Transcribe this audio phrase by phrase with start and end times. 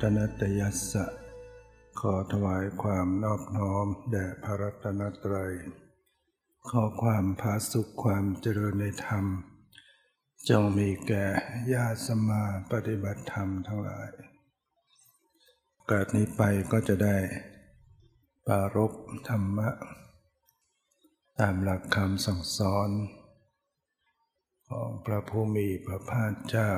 [0.00, 1.06] ตรัตนตยัสสะ
[2.00, 5.52] ขอถวายความนอบน้อมแด่พระรัตนตรัย
[6.70, 9.24] ขอความผาสุขความเจริญในธรรม
[10.48, 11.26] จงมีแก่
[11.72, 12.42] ญาติสมา
[12.72, 14.08] ปฏิบัติธรรมทั้งหลาย
[15.90, 16.42] กาดนี้ไป
[16.72, 17.16] ก็จะได้
[18.46, 18.92] ปารบ
[19.28, 19.70] ธรรมะ
[21.40, 22.90] ตามหลักคำสั่งสอน
[24.68, 26.70] ของพระผู้มีพระภาคเจ้า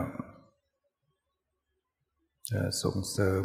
[2.52, 3.44] จะส่งเสริม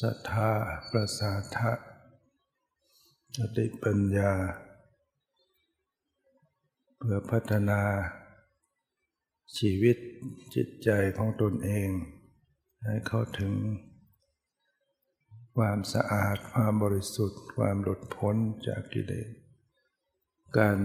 [0.00, 0.52] ศรัทธา
[0.90, 1.72] ประสาทะ
[3.36, 4.32] สติปัญญา
[6.98, 7.82] เพื่อพัฒนา
[9.58, 9.96] ชีวิต
[10.54, 11.88] จิตใจของตนเอง
[12.84, 13.52] ให้เข้าถึง
[15.56, 19.30] ความสะอาดความบริสุทธิ์ ความหลุดพ้นจากกิเลส
[20.58, 20.78] การ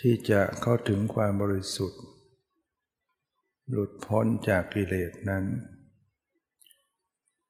[0.00, 2.02] ที่จะเข้าถึงความบริสุทธิ์
[3.72, 5.44] หลุดพ้นจากกิเลสนั้น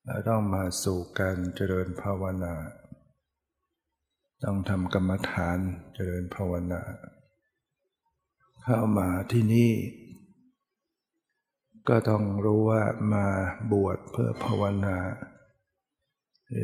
[0.05, 2.55] เราต้องมาสู่การเจริญภาวนา
[4.45, 5.59] ต้องทำกรรมฐาน
[5.95, 6.83] เจริญภาวนา
[8.63, 9.73] เข้ามาที่นี่
[11.89, 12.83] ก็ต้องรู้ว่า
[13.13, 13.27] มา
[13.73, 14.97] บวชเพื่อภาวนา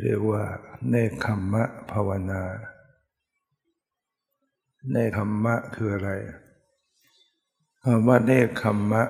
[0.04, 0.44] เรียกว่า
[0.88, 2.42] เนคขมมะภาวนา
[4.90, 6.10] เนคขมมะคืออะไร
[7.84, 9.04] คำว่าเนคขมมะ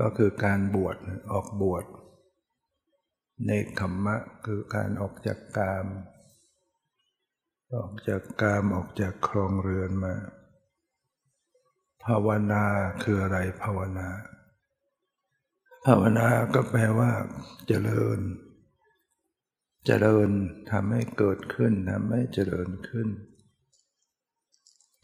[0.00, 0.96] ก็คือการบวช
[1.32, 1.84] ออกบวช
[3.44, 5.86] เนขมมะคือการออกจากกาม
[7.74, 10.14] ออกจากกามออกจากครองเรือนมา
[12.04, 12.64] ภาวนา
[13.02, 14.08] คืออะไรภาวนา
[15.86, 17.10] ภาวนาก็แปลว่า
[17.68, 18.20] เจริญ
[19.86, 20.28] เจริญ
[20.70, 23.08] ทำให้เกิดขึ้นทำให้เจริญขึ้น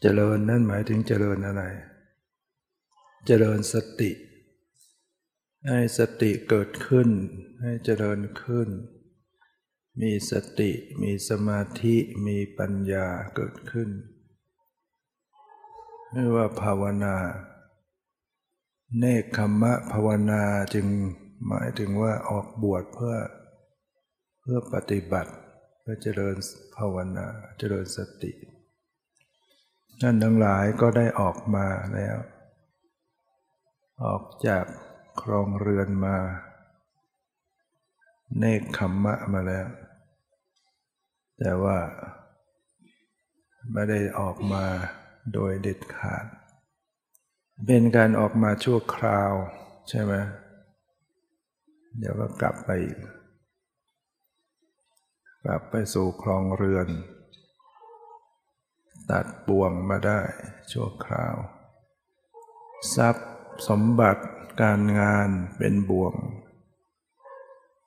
[0.01, 1.63] เจริญนั่นหมายถึงเจริญอะไร
[3.27, 4.11] เจริญสติ
[5.67, 7.09] ให้สติเกิดขึ้น
[7.61, 8.69] ให้เจริญขึ้น
[10.01, 11.95] มีสติมีสมาธิ
[12.27, 13.89] มีปัญญาเกิดขึ้น
[16.11, 17.15] ไม่ว่าภาวนา
[18.97, 20.87] เนคขมะภาวนาจึง
[21.47, 23.15] หมายถึงว่าออกบวชเพื่อ
[24.41, 25.31] เพื่อปฏิบัติ
[25.79, 26.35] เพื่อเจริญ
[26.77, 28.31] ภาวนาเจริญสติ
[30.01, 32.17] ท่านทั้งหลายก็ได้ออกมาแล้ว
[34.03, 34.65] ออกจาก
[35.21, 36.17] ครองเรือนมา
[38.37, 39.67] เนคขมมะมาแล้ว
[41.39, 41.77] แต่ว่า
[43.71, 44.65] ไม่ได้ออกมา
[45.33, 46.25] โดยเด็ดขาด
[47.65, 49.31] เป็นการออกมาชั่วคราว
[49.89, 50.13] ใช่ไหม
[51.97, 52.97] เดี๋ยวก็กลับไปอีก
[55.43, 56.87] กลับไปสู่ครองเรือน
[59.11, 60.21] ตัดบ่วงมาได้
[60.71, 61.35] ชั่วคราว
[62.95, 63.27] ทรัพย์
[63.67, 64.23] สมบัติ
[64.61, 66.15] การงานเป็นบ่วง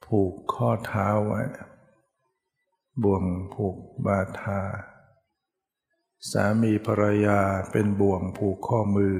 [0.06, 1.42] ผูกข้อเท้าไว้
[3.02, 3.76] บ่วงผูก
[4.06, 4.60] บาทา
[6.30, 7.40] สามีภรรยา
[7.72, 9.16] เป็นบ่วงผูกข้อมือ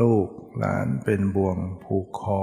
[0.00, 0.28] ลูก
[0.58, 2.42] หลานเป็นบ่วงผูกคอ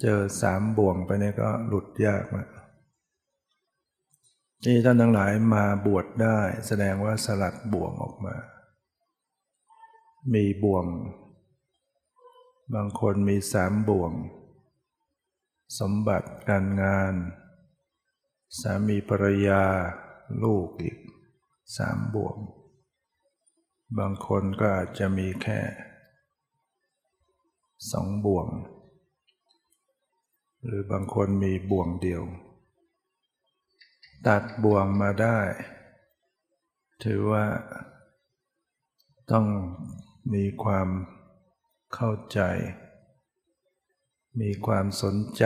[0.00, 2.48] เจอสามบ่วงไปนี่ก็หลุดยากนะ
[4.64, 8.36] ที่ท่านทั้งหลายมาบวชได้แสดงว่าสลัดบ่วงออกมา
[10.34, 10.86] มีบ่วง
[12.74, 14.12] บางคนมีสามบ่วง
[15.78, 17.14] สมบัติการงาน
[18.60, 19.62] สามีภรรยา
[20.42, 20.98] ลูกอีก
[21.76, 22.36] สามบ่วง
[23.98, 25.60] บางคนก็อาจจะมีแค่
[27.92, 28.48] สองบ่วง
[30.64, 32.22] หรือบางคนมีบ่วงเดียว
[34.26, 35.38] ตัดบ่วงมาได้
[37.04, 37.46] ถือว่า
[39.30, 39.46] ต้อง
[40.34, 40.88] มีความ
[41.94, 42.40] เข้าใจ
[44.40, 45.44] มีความสนใจ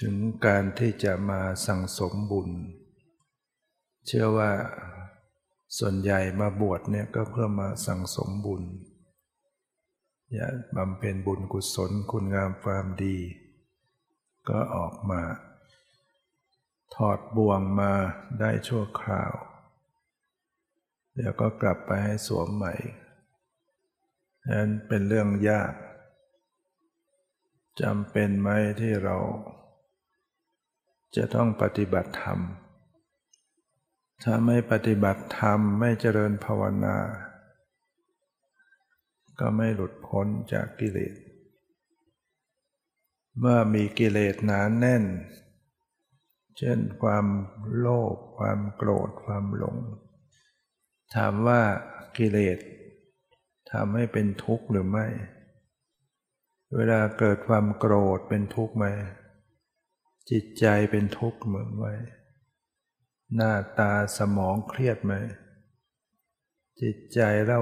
[0.00, 0.14] ถึง
[0.46, 2.50] การที่จะมาสั่งสมบุญ
[4.06, 4.52] เชื่อว่า
[5.78, 8.62] ส่วนใหญ่มาบวชเนี่ยก็เพื่อมาสั่งสมบุญ
[10.34, 13.16] อยากบำเพ็ญบุญกุศลคุณงามความดี
[14.48, 15.22] ก็ออกมา
[16.94, 17.92] ถอดบ่วงมา
[18.40, 19.32] ได้ชั่วคราว
[21.16, 22.74] เดี๋ยวก็กลับไปให้สวมใหม่
[24.52, 25.72] นั้นเป็นเรื่องยาก
[27.80, 28.48] จำเป็นไหม
[28.80, 29.16] ที่เรา
[31.16, 32.40] จะต้องปฏิบัติธรรม
[34.22, 36.96] ถ้าไม่ปฏิบัติธรรมไม่เจริญภาวนา
[39.38, 41.14] ก็ไม่หลุดพ้นจากกิเลส
[43.38, 45.04] เมื่อมีกิเลสหนานแน่น
[46.58, 47.26] เช่นความ
[47.76, 49.76] โลภความโกรธความหลง
[51.14, 51.60] ถามว่า
[52.16, 52.58] กิเลส
[53.72, 55.06] ทำให้เป็นทุกข์หรือไม่
[56.74, 58.86] เวลาเกิดความโกรธเป็นทุกข์ไหม
[60.30, 61.86] จิตใจเป็นทุกข์เหมือนไหม
[63.34, 65.14] หน้าตาสมองเครียดไหม
[66.80, 67.60] จิตใจเรา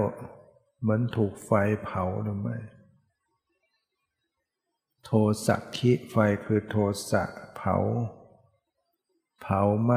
[0.81, 1.51] เหมือนถูกไฟ
[1.85, 2.57] เผาหรือไม่
[5.05, 5.11] โท
[5.47, 6.77] สักขิไฟคือโท
[7.11, 7.25] สะ
[7.57, 7.77] เผา
[9.43, 9.93] เผาไหม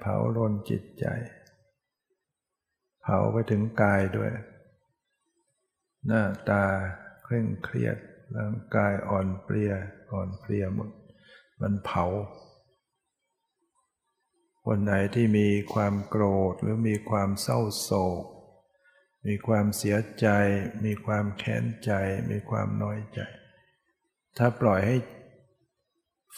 [0.00, 1.06] เผาลนจิตใจ
[3.10, 4.30] ผาไปถึงกายด้วย
[6.06, 6.64] หน้าตา
[7.24, 7.96] เคร่งเครียด
[8.36, 9.72] ร่างกายอ่อนเปลีย
[10.12, 10.90] อ่อนเพลียหมด
[11.60, 12.04] มันเผา
[14.64, 17.90] คนไหนที่มีความโกรธหรือมีความเศร้าโศ
[18.22, 18.24] ก
[19.26, 20.26] มีความเสียใจ
[20.84, 21.92] มีความแค้นใจ
[22.30, 23.20] มีความน้อยใจ
[24.36, 24.96] ถ้าปล่อยให้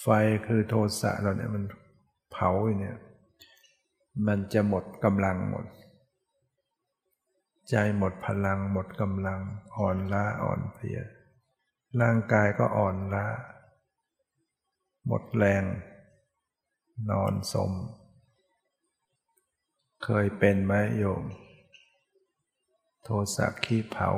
[0.01, 0.07] ไฟ
[0.47, 1.65] คือโทสะเราเนี่ยมัน
[2.33, 2.97] เผาเนี่ย
[4.27, 5.67] มันจะหมดกำลังหมด
[7.73, 9.41] ใจหมดพลังหมดกำลัง
[9.79, 11.01] อ่อนล้าอ่อนเพลีย
[12.01, 13.27] ร่างกายก็อ่อนล้า
[15.07, 15.65] หมดแรง
[17.11, 17.73] นอนสม
[20.05, 21.25] เคยเป็นไหมโยม
[23.05, 24.11] โทสะขี้เผา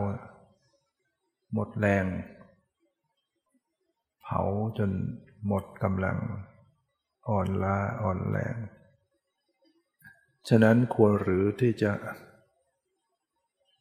[1.53, 2.05] หมดแรง
[4.23, 4.41] เผา
[4.79, 4.91] จน
[5.47, 6.19] หมดกำลัง
[7.29, 8.57] อ่อนล้าอ่อนแรง
[10.49, 11.93] ฉะนั้นควรหรือที่จะ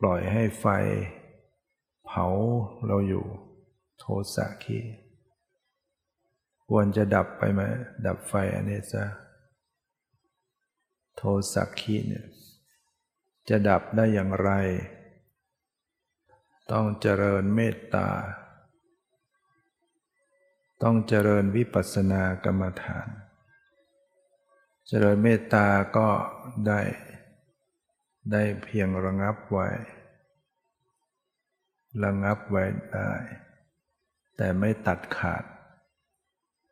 [0.06, 0.66] ปล่อยให้ไฟ
[2.06, 2.26] เผา
[2.88, 3.26] เราอยู่
[4.00, 4.06] โท
[4.36, 4.86] สะขี้
[6.68, 7.62] ควรจะดับไปไหม
[8.06, 9.06] ดับไฟอันนี้ซะ
[11.18, 11.24] โท
[11.54, 12.26] สักขีเนี่ย
[13.50, 14.52] จะดับได้อย่างไร
[16.72, 18.10] ต้องเจริญเมตตา
[20.84, 23.08] ต้องเจริญวิปัสสนากรรมฐาน
[24.88, 25.68] เจริญเมตตา
[25.98, 26.10] ก็
[26.68, 26.82] ได้
[28.32, 29.68] ได้เพียงระงับไว้
[32.04, 33.12] ระงับไว้ได้
[34.38, 35.44] แต่ไม่ตัดขาด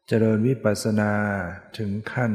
[0.07, 1.11] เจริญวิปัสสนา
[1.77, 2.33] ถึงขั้น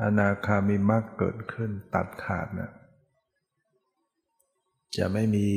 [0.00, 2.72] อนาคามีมรรคเกิดขึ้นตัดขาดนะ
[4.96, 5.48] จะไม่มี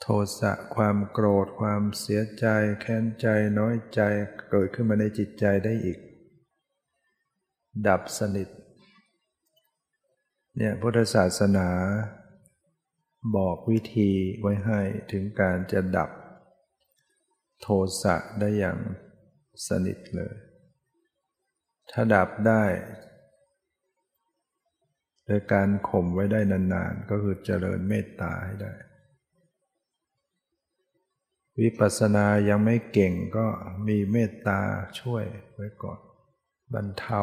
[0.00, 0.06] โท
[0.38, 2.46] สะความโกรธความเสียใจ
[2.80, 3.26] แค้นใจ
[3.58, 4.00] น้อยใจ
[4.50, 5.98] เกิดขึ้นมาในจิตใจได้อีก
[7.86, 8.48] ดับสนิท
[10.58, 11.68] เนี่ยพุทธศาสนา
[13.36, 14.10] บอกวิธี
[14.40, 14.80] ไว้ให้
[15.12, 16.10] ถึงการจะดับ
[17.60, 17.66] โท
[18.02, 18.78] สะได้อย่าง
[19.66, 20.34] สนิทเลย
[21.90, 22.64] ถ้าดับได้
[25.24, 28.74] โดยการข่มไว้ได้นานๆ ก็คือเจริญเมตตาให้ได้
[31.60, 33.46] วิปัสสนายังไม่เก่งก็
[33.88, 34.60] มีเมตตา
[35.00, 35.24] ช่วย
[35.54, 36.00] ไว้ก่อน
[36.74, 37.22] บรรเทา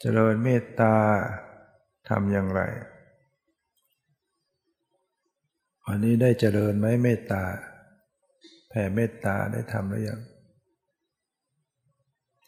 [0.00, 0.96] เจริญเมตตา
[2.08, 2.62] ทำอย่างไร
[5.86, 7.44] วันนี้ได้เจริญไหมเมตตา
[8.68, 10.20] แผ่เมตตาได้ทำหรือยัง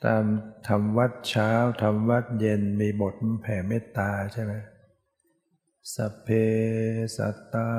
[0.05, 0.25] ตาม
[0.69, 1.53] ทำวัดเช้า
[1.83, 4.53] ทำวัดเย็นมีบทแผ่เมตตาใช่ไหม
[5.95, 6.29] สัพเพ
[7.17, 7.71] สัตตา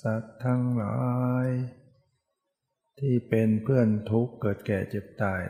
[0.00, 1.00] สัตทั้งหลา
[1.46, 1.48] ย
[2.98, 5.42] ที่เป็นเพื่อนทุกข์เกิดแก่เจ็บตาย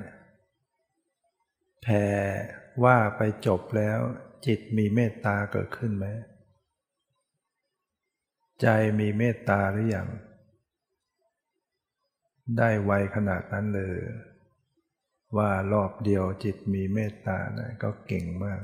[1.82, 2.06] แผ่
[2.84, 4.00] ว่าไปจบแล้ว
[4.46, 6.06] จิตมีเมตตาเกิดขึ้นไหม
[8.62, 8.66] ใจ
[9.00, 10.08] มีเมตตาหรืออยัง
[12.58, 13.98] ได้ไวขนาดนั้นเลย
[15.36, 18.62] ว่ารอบเดียวจิตมีเมตตาได้ก็เก่งมาก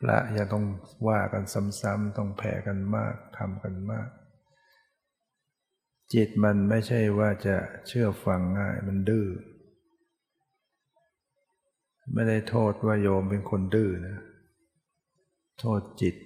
[0.00, 0.64] พระอย่าต้อง
[1.08, 1.44] ว่ากัน
[1.80, 4.08] ซ้ำๆต้องแผ่กันมากทำกันมาก
[6.14, 9.26] จิตมันไม่ใช่ว่าจะเชื่อฟังง่ายมันดื้อ
[12.12, 14.18] ไม่ได้โทษว่าโยมเป็นคนดื้อนะ
[15.60, 16.16] โทษจิต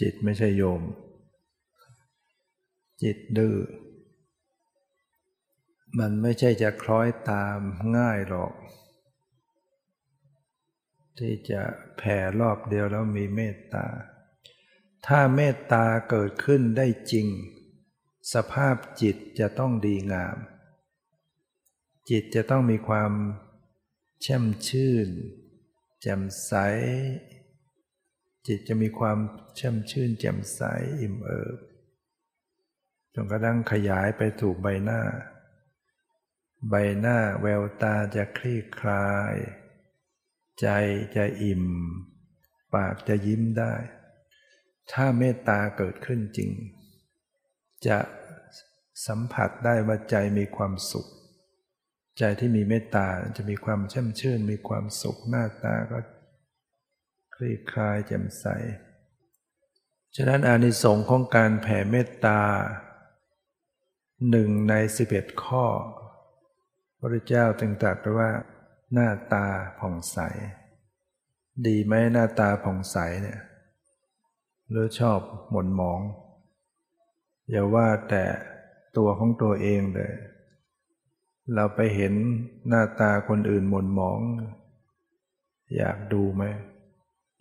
[0.00, 0.82] จิตไม่ใช่โยม
[3.02, 3.56] จิตดื้อ
[5.98, 7.58] มันไม่ใช่จะคล้อยตาม
[7.96, 8.52] ง่ายหรอก
[11.18, 11.62] ที่จะ
[11.96, 13.86] แผ่รอบเดียวแล้วมีเมตตา
[15.06, 17.26] ถ้าเมตตาเกิดขึ้นได้จริง
[18.34, 20.36] สภาพจิตจะต้องดีงาม
[22.10, 23.10] จิตจะต้องมีความ
[24.22, 25.08] แช่มชื่น
[26.00, 26.52] แจ่มใส
[28.46, 29.18] จิตจะมีความ
[29.56, 30.60] แช่มชื่น แจ่มใส
[31.00, 31.58] อิ่มเอิบ
[33.14, 35.00] จนกระทั่งขยายไปถูกใบหน้า
[36.70, 39.34] ใบหน้าแววตาจะคลี่คลาย
[40.60, 40.66] ใจ
[41.16, 41.64] จะอิ่ม
[42.74, 43.74] ปากจะยิ้มได้
[44.92, 46.50] ถ้าเมตตาเกิดขึ้นจริง
[47.86, 47.98] จะ
[49.06, 51.08] สัมผัสได้ว่าใจมีความสุข
[52.18, 53.06] ใจที่มีเมตตา
[53.36, 55.98] จะมีความเช่มชื่น มีความสุขหน้าตาก็
[57.34, 58.46] คลี่คลายแจ่มใส
[60.16, 62.40] ฉะนั้นอานิสงส์ของการแผ่เมตตา
[64.30, 65.66] หนึ่งในสิบเอ็ดข้อ
[66.98, 68.30] พระเจ้าจึงตรัสว่า
[68.92, 69.46] หน้าตา
[69.78, 70.18] ผ่องใส
[71.66, 73.40] ดีไหมหน้าตาผ่องใสเนี่ย
[74.70, 75.20] หรือชอบ
[75.50, 76.00] หม่นหมอง
[77.50, 78.24] อย่าว่าแต่
[78.96, 80.12] ตัวของตัวเองเลย
[81.54, 82.14] เราไปเห็น
[82.68, 84.20] หน้าตาคนอื่นหม่นหมอง
[85.76, 86.44] อยากดูไหม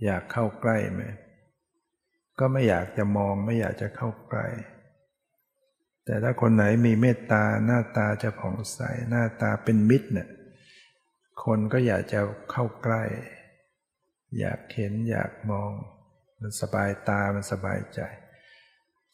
[0.04, 1.04] อยากเข้าใกล้ไหม
[2.40, 4.48] ก็ไม่อยากจะมองไม่อยากจะเข้าใกล้
[6.06, 10.30] แต่ถ้าคนไหนมีเมตตาหน้าตาจะผ่องใสหน้าตาเป็นมิตรเนี่ย
[11.44, 12.20] คนก็อยากจะ
[12.52, 13.04] เข้าใกล้
[14.40, 15.72] อยากเห็นอยากมอง
[16.40, 18.00] มันสบายตามันสบายใจ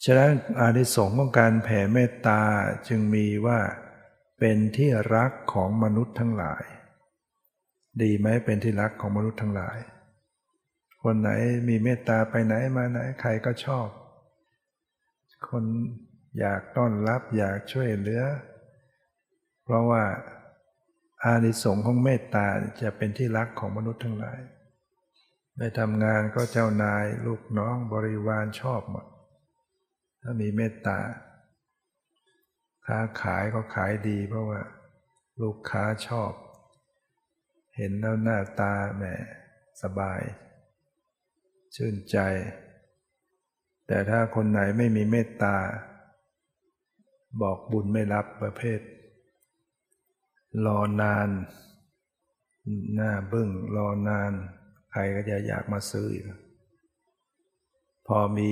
[0.04, 2.42] ฉะนั้นอานิสงส์ของการแผ่เมตตา
[2.88, 3.60] จึงมีว่า
[4.46, 6.64] เป็นที่รักของมนุษย์ทั้งหลาย
[8.02, 9.78] ดีไหมเป็นที่รักของมนุษย์ทั้งหลาย
[11.04, 11.30] คนไหน
[11.68, 13.88] มีเมตตาไปไหนมาไหนใครก็ชอบ
[15.50, 15.64] คน
[16.40, 18.24] อยากต้อนรับอยากช่วยเหลือ
[19.64, 20.04] เพราะว่า
[21.24, 22.48] อานิสงส์ของเมตตา
[22.82, 24.40] จะเป็นที่รักของมนุษย์ทั้งหลาย
[25.58, 29.06] ไปทำงานก็เจ้านายลูกน้องบริวารชอบหมด
[30.22, 31.00] ถ้ามีเมตตา
[32.88, 34.62] ค้าขายก็ขายดีเพราะว่า
[35.42, 36.32] ลูกค้าชอบ
[37.76, 39.04] เห็นแล้วหน้าตาแหม
[39.82, 40.22] สบาย
[41.76, 42.18] ชื่นใจ
[43.88, 45.58] แต่ถ้าคนไหนไม่มีเมตตา
[47.42, 48.80] บอกบุญไม่รับประเภท
[50.66, 51.30] รอนาน
[52.96, 54.32] หน้าบึ้งรอนาน
[54.92, 56.26] ใครก็จะอยากมาซื้ออีก
[58.08, 58.52] พอมี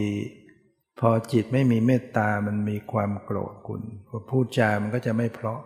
[1.04, 5.62] พอจิตไม่มีเมตตามันมีความโกรธคุณพอพูดจามันก็จะไม่เพราะ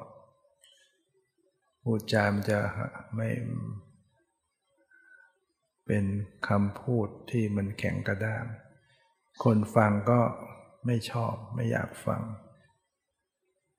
[1.84, 2.60] พูดจามันจะ
[3.16, 3.30] ไม่
[5.86, 6.06] เป็น
[6.48, 8.46] คำพูดที่มันแข็งกระด้าง
[9.44, 10.22] คนฟังก็
[10.86, 12.22] ไม่ชอบไม่อยากฟัง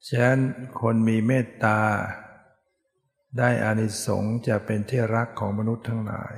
[0.07, 0.41] ฉะนั้น
[0.81, 1.79] คนมีเมตตา
[3.39, 6.37] ได้อานิสงส์จะเป็นที่รักของมนุษย์ทั้งหลาย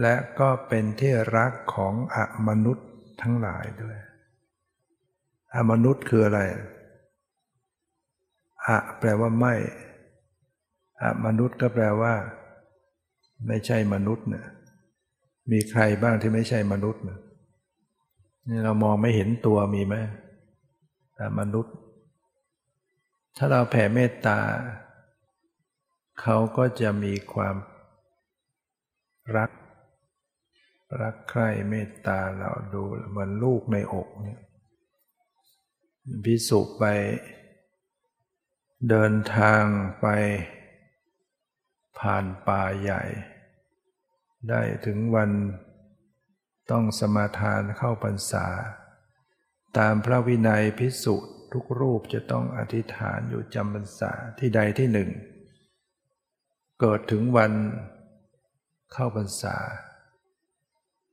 [0.00, 2.88] และก็เป็นที่รักของอมนุษย์
[3.20, 3.96] ทั้งหลายด้วย
[5.54, 6.40] อมนุษย์คืออะไร
[8.66, 9.54] อะแปลว่าไม่
[11.00, 12.14] อะมนุษย์ก็แปลว่า
[13.46, 14.46] ไม่ใช่มนุษย์เนี่ย
[15.50, 17.18] มีใครบ้างที่ไม่ใช่มนุษย์เนี่ย
[18.48, 19.94] นี่เรามองไม่เห็นตัวมีไหม
[21.18, 21.74] อมนุษย์
[23.36, 24.38] ถ้าเราแผ่เมตตา
[26.20, 27.56] เขาก็จะมีความ
[29.36, 29.50] รัก
[31.00, 34.40] รักใคร่เมตตาเราดูเหมือนลูกในอกเนี่ย
[36.24, 36.84] พิสุไป
[38.88, 39.64] เดินทาง
[40.00, 40.06] ไป
[41.98, 43.02] ผ่านป่าใหญ่
[44.48, 45.30] ได้ถึงวัน
[46.70, 48.46] ต้องสมาทานเข้าพรรษา
[49.78, 51.16] ตามพระวินัยพิสุ
[51.52, 55.10] ทุกรูปจะต้องอธิษฐานอยู่จำพรรษาที่ใดที่หนึ่ง
[56.80, 57.52] เกิดถึงวัน
[58.92, 59.56] เข้าพรรษา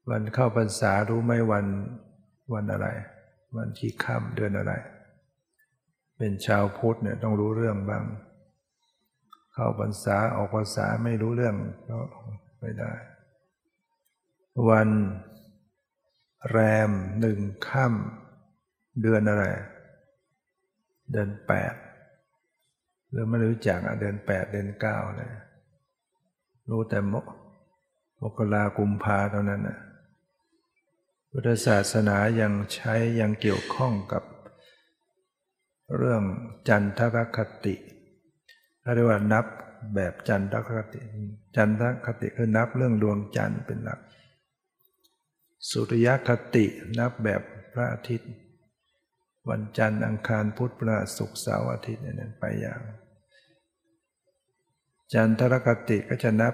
[0.10, 1.66] วันเข้าพรรษารู้ไหมวัน
[2.54, 2.88] วันอะไร
[3.56, 4.74] วันที่ค่ำเดือนอะไร
[6.18, 8.04] เป็นชาวพุทธเนี่ยต้องรู้เรื่องบ้าง
[9.54, 11.56] เข้าพรรษาออกพรรษาไม่รู้เรื่อง
[11.90, 12.00] ก็
[12.60, 12.92] ไม่ได้
[14.70, 14.90] วัน
[16.52, 16.58] แร
[16.90, 19.46] มหนึ่งค่ำเดือนอะไร
[21.12, 21.74] เดือนแปด
[23.10, 25.32] หรือไม่รู้จักอะเดือนแปดเดือนเก้าเลย
[26.70, 27.26] รู้แต่มก
[28.22, 29.78] มกรากุมภาเท่านั้นน่ะ
[31.34, 34.24] พุทธศาสนายังใช้ยังเกี่ยวข้องกับ
[35.98, 36.24] เรื่อง
[36.68, 37.76] จันทรคติ
[38.96, 39.46] เรียกว่านับ
[39.96, 41.02] แบบจันทรคติ
[41.56, 44.00] จันทรคติคือนับเรื่องดวงจันทร์เป็นหลัก
[45.70, 46.66] สุริยคติ
[47.00, 47.42] นับแบบ
[47.74, 48.32] พระอาทิตย์
[49.50, 52.82] วันจันทร์อังคารพุธพฤหัสศุกร์เสาร์อาทิตย์นั้นไปอย่าง
[55.14, 56.54] จันทรคติก็จะนับ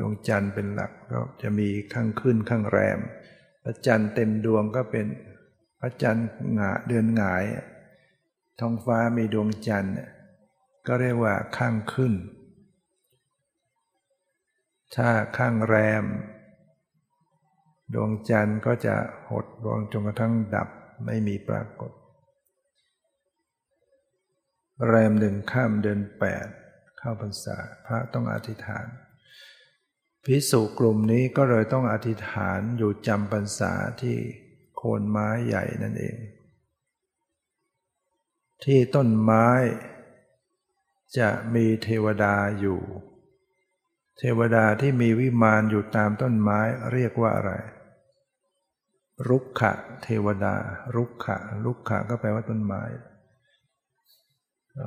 [0.00, 3.00] ดวงจันทร์เป็นหลักก็จะมีข้างขึ้นข้างแรม
[3.64, 5.06] พระจันทร์เต็มดวงก็เป็น
[5.80, 7.44] พระจันทร์หงาเดือนหงาย
[8.60, 9.94] ท้องฟ้ามีดวงจันทร์
[10.86, 12.12] ก็เรียกว่าข้างขึ้น
[14.96, 16.04] ถ้าข้างแรม
[17.94, 18.96] ดวงจันทร์ก็จะ
[19.30, 20.68] หดดวงจนกระทั่งดับ
[21.04, 21.92] ไม่มีปรากฏ
[24.88, 26.46] แรมหนึ่งข้ามเดือนแปด
[26.98, 27.56] เข้าพรรษา
[27.86, 28.86] พระต้องอธิษฐาน
[30.24, 34.16] พิสุกลุ่มนี้ก็เลยต้องอธิษฐานอยู่จำพรรษาที่
[34.76, 36.16] โคนไม้ใหญ่นั่นเอง
[38.64, 39.48] ที่ต้นไม้
[41.18, 42.80] จะมีเทวดาอยู่
[44.18, 46.60] เทวดาที่มีวิมานอยู่ตามต้นไม้
[46.92, 47.52] เรียกว่าอะไร
[49.28, 50.54] รุกขะเทวดา
[50.96, 52.82] รุกขะรุกขะก็แปลว่าต้นไม้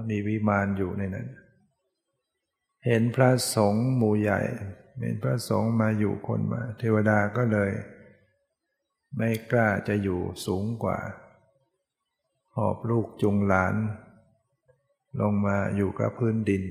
[0.09, 1.27] มีวิมานอยู่ในนั้น
[2.85, 4.41] เห็นพระสงฆ์หมู่ใหญ่
[4.99, 7.71] เห็นพระสงฆ์มาอยู่คนมา เทวดาก็เลย
[9.17, 10.99] ไม่กล้าจะอยู่สูงกว่า
[12.55, 13.75] หอบลูกจุงหลาน
[15.21, 16.63] ลงมาอยู่กับพื้นดิน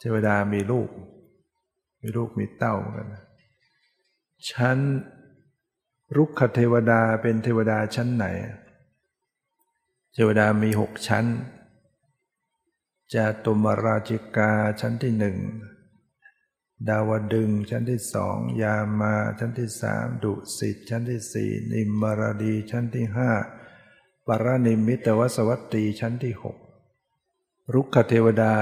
[0.00, 0.90] เทวดามีลูก
[2.00, 3.06] มีลูกมีเต้ากัน
[4.50, 4.78] ชั้น
[6.16, 8.26] รุกขเทวดาเป็นเทวดาชั้นไหน
[10.14, 11.24] เทวดามีหกชั้น
[13.14, 14.50] จตุมราชิกา
[14.80, 15.36] ชั้นที่หนึ่ง
[16.88, 23.30] ดาวดึงชั้นที่สองยามาชั้นที่สามดุสิตชั้นที่สี่นิมมารดีชั้นที่ห้า
[24.26, 26.56] ปารนิมิตวสวัตตีชั้นที่หก
[27.74, 28.54] รุกขเทวดา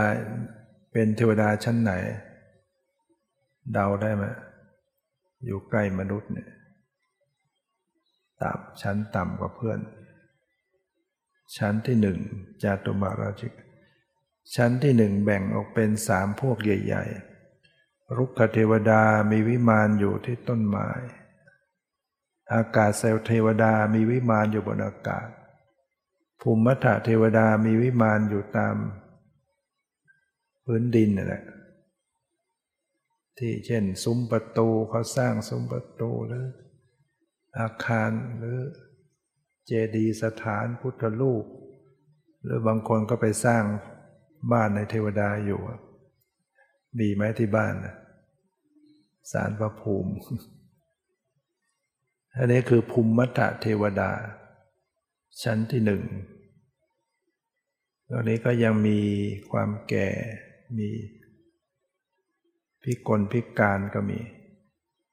[0.93, 1.93] เป็นเทวดาชั้นไหน
[3.73, 4.25] เดาได้ไหม
[5.45, 6.49] อยู่ใกล้มนุษย์เนี่ย
[8.43, 9.81] ต่ำชั้นต่ำกว่าเพื่อน
[11.57, 12.19] ชั้นที่หนึ่ง
[12.63, 13.53] จาตุมาราชิก
[14.55, 17.32] ชั้นที่หนึ่งแบ่งออกเป็นสามพวกใหญ่ ๆ
[18.17, 20.89] รุกขเทวดามีวิมานอยู่ที่ต้นไม้
[22.55, 25.29] อากาศเซลเทวดามีวิมานอยู่บนอากาศ
[26.41, 28.77] ภูมิมัทเทวดามีวิมานอยู่ตาม
[30.65, 31.43] พื้นดินนั่นแหละ
[33.39, 36.47] ที่เช่น ซุ้มประตูเขาสร้างซุ้มประตูหรือ
[37.59, 38.59] อาคารหรือ
[39.67, 41.45] เจดีย์สถานพุทธรูป
[42.43, 43.65] หรือบางคนก็ไปสร้าง
[44.53, 45.61] บ้านในเทวดาอยู่
[46.99, 47.75] มีไหมที่บ้าน
[49.31, 50.13] สารพระภูมิ
[52.37, 54.11] อันนี้คือภูมิมัตเทวดา
[55.43, 56.03] ชั้นที่หนึ่ง
[58.11, 59.01] ตอนนี้ก็ยังมี
[59.51, 60.09] ความแก่
[60.79, 60.89] มี
[62.83, 64.19] พิกลพิการก็มี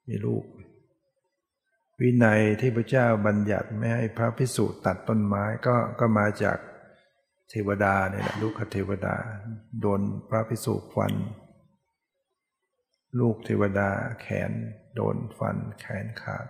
[0.08, 0.46] มีลูก
[2.02, 6.58] วินัยที่พระเจ้าบัญญัติไม่ให้พระพิสุตัดต้นไม้ก็ก็มาจาก
[7.50, 9.16] เทวดาเนี่ยแหละลูกเทวดา
[9.82, 11.14] โดนพระพิสุฟัน
[13.20, 13.92] ลูกเทวดา
[14.22, 14.52] แขน
[14.96, 16.48] โดนฟันแขนขาด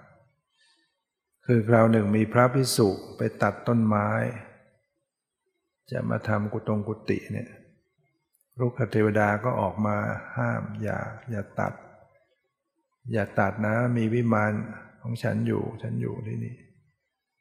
[1.45, 4.09] คือคราวหนึ่งมีพระพิสุไปตัดต้นไม้
[5.91, 7.49] จะมาทำกุตงกุติเนี่ย
[8.59, 9.97] ลูกเทวดาก็ออกมา
[10.37, 11.73] ห้ามอย่าอย่าตัด
[13.11, 14.53] อย่าตัดนะมีวิมาน
[15.01, 16.55] ของฉันอยู่ฉันอยู่ที่นี่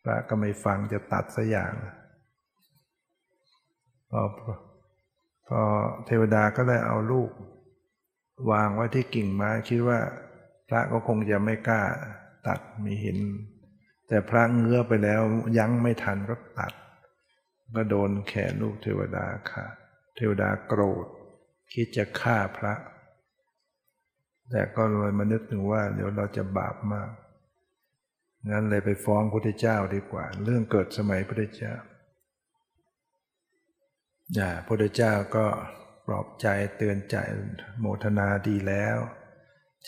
[0.03, 1.73] พระก็ไม่ฟังจะตัดสัอย่าง
[4.11, 4.23] พอ
[5.47, 5.61] พอ
[6.07, 7.31] เทวดาก็เลยเอาลูก
[8.51, 10.01] วางไว้ที่กิ่งไม้คิดว่า
[10.69, 11.83] พระก็คงจะไม่กล้า
[12.47, 13.19] ตัดมีเห็น
[14.09, 15.23] แต่พระเงื้อไปแล้ว
[15.59, 16.73] ยั้งไม่ทันก็ตัด
[17.75, 19.67] ก็โดนแขนลูกเทวดาค่ะ
[20.17, 21.07] เทวดาโกรธ
[21.73, 22.75] คิดจะฆ่าพระ
[24.51, 27.11] แต่ก็เลยมานึกถึงว่า เดี๋ยวเราจะบาปมาก
[28.51, 31.75] งั้นเลยไปฟ้องพระเจ้าดีกว่า เรื่องเกิดสมัยพระเจ้า
[34.35, 35.47] อย่าพระเจ้าก็
[36.09, 37.17] ปลอบใจเตือนใจ
[37.81, 38.99] โมทนาดีแล้ว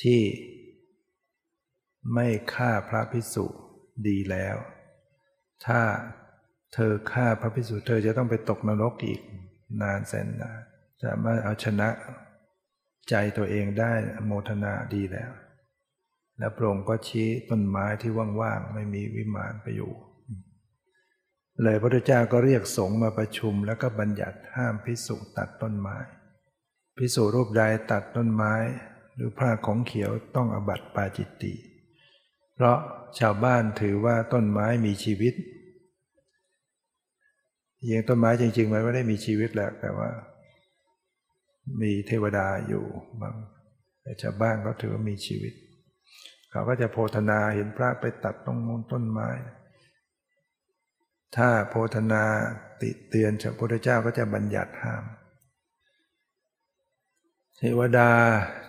[0.00, 0.22] ที่
[2.14, 3.46] ไม่ฆ่าพระพิสุ
[4.09, 4.56] ดีแล้ว
[5.66, 5.80] ถ้า
[6.74, 9.20] เธอฆ่าพระพิสุเธอจะต้องไปตกนรกอีก
[9.83, 10.61] นานแสนนาน
[11.02, 11.88] จะมาเอาชนะ
[13.09, 13.92] ใจตัวเองได้
[14.26, 15.33] โมทนาดีแล้ว
[16.38, 19.92] และพระองค์ก็ชี้ต้นไม้ที่ว่างๆ ไม่มีวิมานไปอยู่
[21.62, 25.96] เลยพระพุทธเจ้าก็เรียกสงฆ์มาประชุมแล้วก็บัญญัติห้ามพิสูจตัดต้นไม้
[26.99, 28.55] พิสูรูปใดตัดต้นไม้
[29.14, 31.53] หรือผ้าของเขียวต้องอบัติปาจิตติ
[32.55, 32.79] เพราะ
[33.18, 35.35] ชาวบ้านถือว่าต้นไม้มีชีวิต
[37.90, 40.11] ยังต้นไม้จริงๆมันไม่ได้มีชีวิตแหละแต่ว่า
[41.81, 42.85] มีเทวดาอยู่
[43.20, 43.35] บาง
[44.03, 45.53] แต่ชาวบ้านก็ถือว่ามีชีวิต
[46.51, 49.29] เขาก็จะโพธนาเห็นพระไปตัดตรงมูลต้นไม้
[51.36, 52.24] ถ้าโพธนา
[52.82, 55.04] ติเตือนพระพุทธเจ้าก็จะบัญญัติห้าม
[57.56, 58.10] เทวดา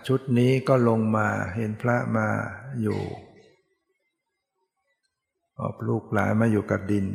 [0.06, 2.28] ชุดนี้ก็ลงมาเห็นพระมา
[2.82, 3.00] อยู่
[5.60, 7.06] อบลูกหลานมาอยู่กับดิน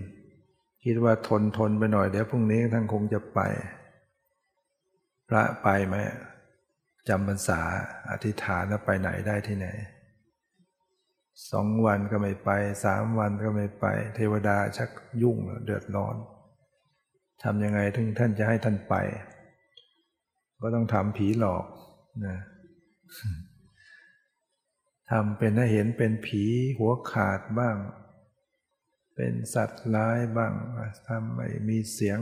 [0.83, 3.39] คิดว่าทนทนไปหน่อยเดี๋ยวพรุ่งนี้ท่านคงจะไป
[5.29, 5.95] พระไปไหม
[7.07, 7.61] จำพรรษา
[8.09, 9.67] อธิษฐานแล้วไปไหนได้ที่ไหน
[11.51, 12.49] สองวันก็ไม่ไป
[12.85, 14.89] สามวันก็ไม่ไป เทวดาชัก
[15.21, 16.15] ยุ่งเดือดร้อน
[17.43, 18.95] ทำยังไงถึงท่านจะให้ท่านไป
[20.61, 21.65] ก็ต้องทำผีหลอก
[22.25, 22.37] นะ
[25.11, 26.43] ทำเป็นให้เห็นเป็นผี
[26.79, 27.77] หัวขาดบ้าง
[29.15, 30.53] เป็นสัตว์ร้ายบ้าง
[31.07, 32.19] ทำไมมีเสียง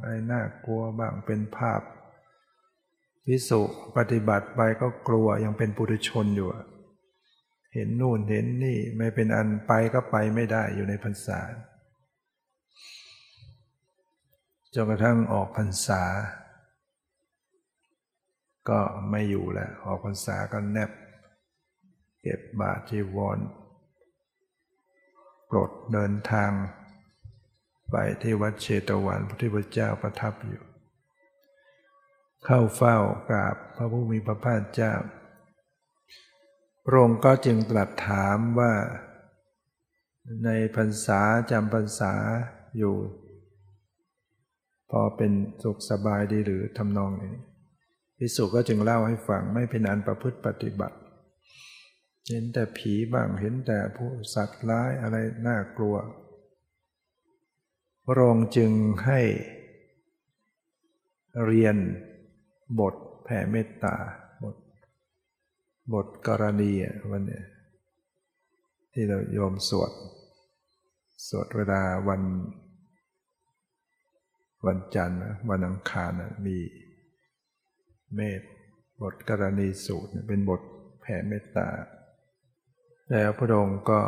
[0.00, 1.80] อะไรน่ากลัวบ้างเป็นภาพ
[3.24, 3.60] พิสุ
[3.96, 6.48] ปฏิบัติไปก็กลัวยังเป็นปุถุชนอยู่
[7.78, 11.40] เห็นนู่นเห็นนี่ไม่เป็นอันไปก็ไปไม่ได้อยู่ในพรรษา
[14.74, 16.02] จนกระทั่งออกพรรษา
[18.68, 20.90] ก็ไม่อยู่แล้วออกพรรษาก็แนบ
[22.20, 23.38] เก็บบาจีวร
[25.50, 26.50] ปลดเดินทาง
[27.90, 30.62] ไปที่วัดเชตวันพระที่พุทธเจ้าประทับอยู่
[32.44, 32.96] เข้าเฝ้า
[33.28, 34.92] กราบพระผู้มีพระภาคเจ้า
[36.90, 38.72] พระองค์ก็จึงตรัสถามว่า
[40.44, 41.20] ในพรรษา
[41.50, 42.14] จำพรรษา
[42.78, 42.94] อยู่
[44.90, 47.34] พอเป็นสุขสบายดีหรือทำนองนี้
[48.16, 50.96] พิสุก็จึงเล่าให้ฟังไม่เป็นอันประพฤติปฏิบัติ
[52.28, 55.96] เห็นแต่ผีบ้างเห็นแต่ผู้สัตว์ร้ายอะไรน่ากลัว
[58.06, 58.70] พระองค์จึง
[59.06, 59.20] ให้
[61.44, 61.76] เรียน
[62.80, 63.96] บทแผ่เมตตา
[65.94, 66.72] บทกรณี
[67.10, 67.42] วันนี้
[68.92, 69.92] ที่เราโยมสวด
[71.28, 72.22] สวดเวลาวัน
[74.66, 75.20] วันจันทร์
[75.50, 76.12] วันอังคาร
[76.46, 76.58] มี
[78.14, 78.42] เมต
[79.02, 80.60] บทกรณีสูตรเป็นบท
[81.00, 81.68] แผ่เมตตา
[83.10, 84.00] แล้วพระองค์ก็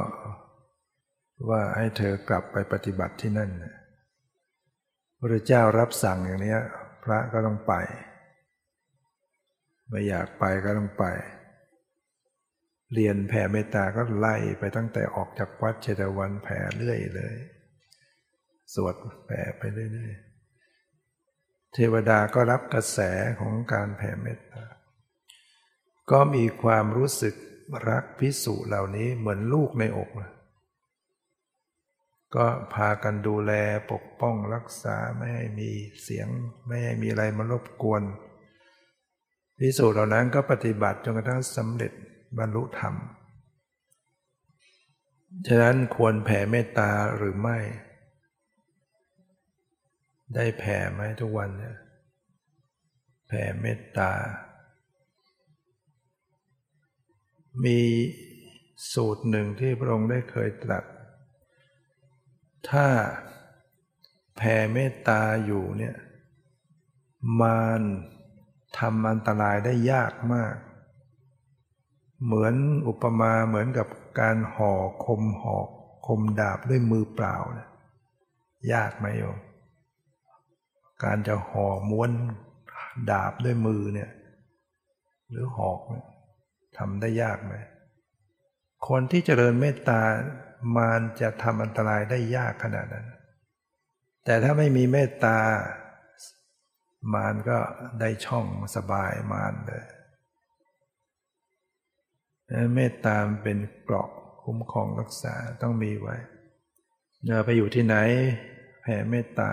[1.48, 3.50] ว่าให้เธอกลับไปปฏิบัติที่นั่น
[5.18, 6.56] พระเจ้ารับสั่งอย่างนี้
[7.04, 7.74] พระก็ต้องไป
[9.88, 11.06] ไม่อยากไปก็ต้องไป
[12.94, 17.36] เรียนแผ่เมตตาก็ไล่ไปตั้งแต่ออกจากวัดเชตวันแผ่เรื่อยเลย
[18.74, 18.94] สวด
[19.26, 22.98] แผ่ไปเรื่อยๆ เทวดาก็รับกระแส
[23.40, 24.64] ของการแผ่เมตตา
[26.10, 27.34] ก็มีความรู้สึก
[27.88, 30.10] รักพิสุเหล่านี้เหมือนลูกในอก
[32.34, 33.52] ก็พากันดูแล
[33.92, 35.70] ปกป้องรักษาไม่ให้มี
[36.02, 36.28] เสียง
[36.66, 38.02] ไม่ให้มีอะไรมารบกวน
[39.58, 41.92] พิสุเหล่านั้นก็ปฏิบัติจนกระทั่งสำเร็จ
[42.38, 42.94] บรรลุธรรม
[45.46, 47.58] ฉะนั้นควรแผ่เมตตาหรือไม่
[50.34, 51.76] ได้แผ่ไหมทุกวันเนี่ย
[53.28, 54.12] แผ่เมตตา
[57.64, 57.80] มี
[58.92, 60.84] สูตรหนึ่งที่พระองค์ได้เคยตรัส
[62.70, 62.86] ถ้า
[64.36, 65.96] แผ่เมตตาอยู่เนี่ย
[67.40, 67.82] มาร
[68.78, 70.54] ทำอันตรายได้ยากมาก
[72.24, 72.54] เหมือน
[72.88, 73.88] อุปมาเหมือนกับ
[74.20, 74.72] การห่อ
[75.04, 75.68] คมหอก
[76.06, 77.68] คมดาบด้วยมือเปล่าเนี่ย
[78.72, 79.38] ยากไหมโยม
[81.04, 82.10] การจะห่อม้วน
[83.10, 84.10] ดาบด้วยมือเนี่ย
[85.30, 85.80] หรือหอก
[86.78, 87.54] ทำได้ยากไหม
[88.88, 90.00] คนที่เจริญเมตตา
[90.76, 93.06] มารจะทำอันตรายได้ยากขนาดนั้น
[94.24, 95.38] แต่ถ้าไม่มีเมตตา
[97.14, 97.58] มารก็
[98.00, 99.84] ได้ช่องสบายมารเลย
[102.74, 104.08] เมตตามเป็นเกราะ
[104.44, 106.16] คุ้มครองรักษาต้องมีไว้
[107.24, 107.96] เนอไปอยู่ที่ไหน
[108.82, 109.52] แผ่เมตตา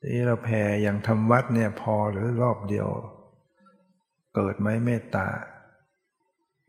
[0.00, 2.88] ที่เราแผ่อย่างทำวัดเนี่ยพอหรือรอบเดียว
[4.34, 5.26] เกิดไหมเมตตา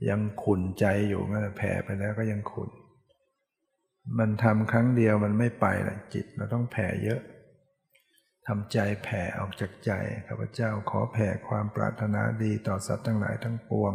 [0.09, 2.69] ยังขุนใจอยู่งั้นแผ่ไปแล้วก็ยังขุน
[4.19, 7.19] มันทำครั้งเดียวมันไม่ไปละจิตเราต้องแผ่เยอะ
[8.53, 9.91] ทำใจแผ่ออกจากใจ
[10.27, 13.93] ข้าพเจ้าขอแผ่ความปรารถนาดีต่อสัตว์ทั้งหลายทั้งปวง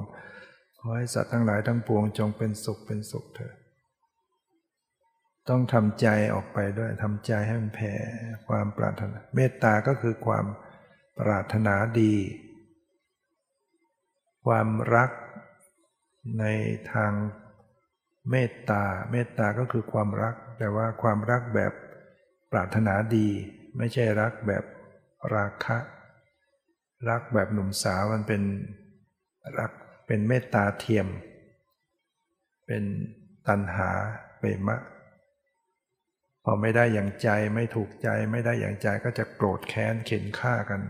[0.79, 3.55] ขอให้สัตว์ทั้งหลายทั้งปวงจงเป็นสุขเป็นสุขเถิด
[5.49, 7.95] ต้องทำใจออกไปด้วยทำใจให้มันแผ่
[8.49, 10.45] ความปรารถนา เมตตาก็คือความ
[11.19, 12.14] ปรารถนาดี
[14.47, 15.11] ความรัก
[16.40, 16.45] ใน
[16.92, 17.12] ทาง
[18.31, 21.73] เมตตา เมตตาก็คือความรัก แต่ว่าความรักแบบ
[22.53, 23.29] ปรารถนาดี
[23.79, 24.65] ไม่ใช่รักแบบ
[25.35, 25.79] ราคะ
[27.09, 28.43] รักแบบหนุ่มสาวมันเป็น
[29.59, 29.73] รัก
[30.07, 31.07] เป็นเมตตาเทียม
[32.67, 32.83] เป็น
[33.49, 33.91] ตัณหา
[34.39, 34.77] เปรมะ
[36.45, 40.81] พอไม่ได้อย่างใจไม่ถูกใจไม่ได้อย่างใจก็จะโกรธแค้นเข็นฆ่ากัน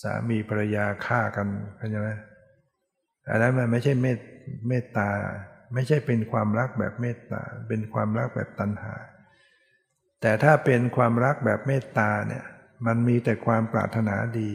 [0.00, 2.10] สามีภรรยาฆ่ากันเข้าใจไหม
[3.30, 4.18] อันนั้นมันไม่ใช่เมต
[4.68, 5.10] เมตตา
[5.74, 8.94] ไม่ใช่เป็นความรักแบบเมตตา เป็นความรักแบบตัณหา
[10.20, 12.44] แต่ถ้าเป็นความรักแบบเมตตาเนี่ย
[12.86, 14.50] มันมีแต่ความปรารถนาดี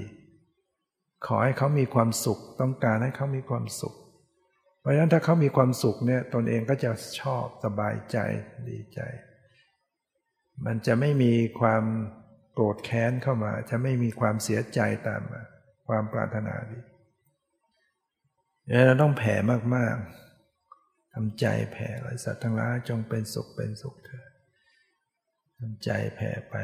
[1.25, 3.95] ขอให้เขามีความสุข ต้องการให้เขามีความสุข
[4.79, 8.17] เพราะฉะนั้นถ้าเขามีความสุขเนี่ยตนเองก็จะชอบสบายใจ
[8.69, 8.99] ดีใจ
[10.65, 11.83] มันจะไม่มีความ
[12.53, 15.41] โกรธแค้นเข้ามา จะไม่มีความเสียใจตามมา
[15.87, 16.79] ความปรารถนาดี
[18.85, 19.35] เราต้องแผ่
[19.75, 24.24] มากๆทำใจแผ่ไว้สัตว์ทั้งหลายจงเป็นสุขเป็นสุขเถิด
[25.83, 26.55] ใจแผ่ไป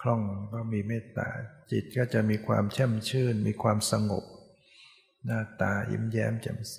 [0.00, 0.22] คล่อง
[0.52, 1.28] ก็มีเมตตา
[1.70, 4.24] จิตก็จะมีความแช่มชื่น มีความสงบ
[5.24, 6.78] หน้าตายิ้มแย้มแจ่มใส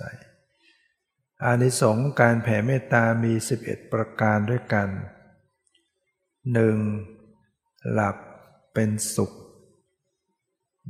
[1.44, 4.90] อานิสงส์การแผ่เมตตามี 11 ประการด้วยกัน
[6.54, 6.78] หนึ่ง
[7.92, 8.18] หลับ
[8.74, 9.32] เป็นสุข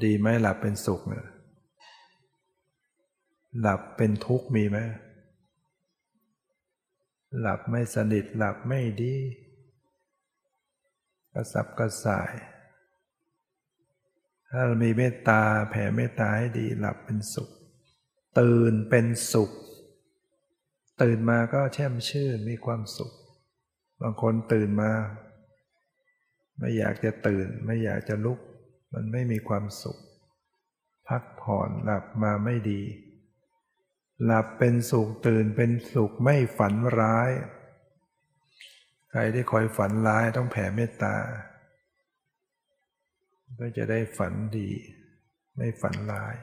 [0.04, 1.28] ดีไหมหลับเป็นสุขเนี่ย
[3.60, 4.78] หลับเป็นทุกข์มีไหม
[7.40, 9.16] หลับไม่สนิทหลับไม่ดี
[11.34, 12.34] กระสับกระส่าย
[14.50, 17.50] ถ้าเรามีเมตตาแผ่เมตตาให้ดีหลับเป็นสุข
[18.40, 19.52] ตื่นเป็นสุข
[21.02, 23.12] ตื่นมาก็แช่มชื่นมีความสุข
[24.02, 24.92] บางคนตื่นมา
[26.58, 28.40] ไม่อยากจะตื่นไม่อยากจะลุก
[28.94, 29.98] มันไม่มีความสุข
[31.08, 32.82] พักผ่อนหลับมาไม่ดี
[34.26, 37.32] หลับเป็นสุขตื่นเป็นสุขไม่ฝันร้าย
[39.12, 41.16] ใครที่คอยฝันร้ายต้องแผ่เมตตา
[43.60, 44.70] ก็จะได้ฝันดี
[45.56, 46.36] ไม่ฝันร้าย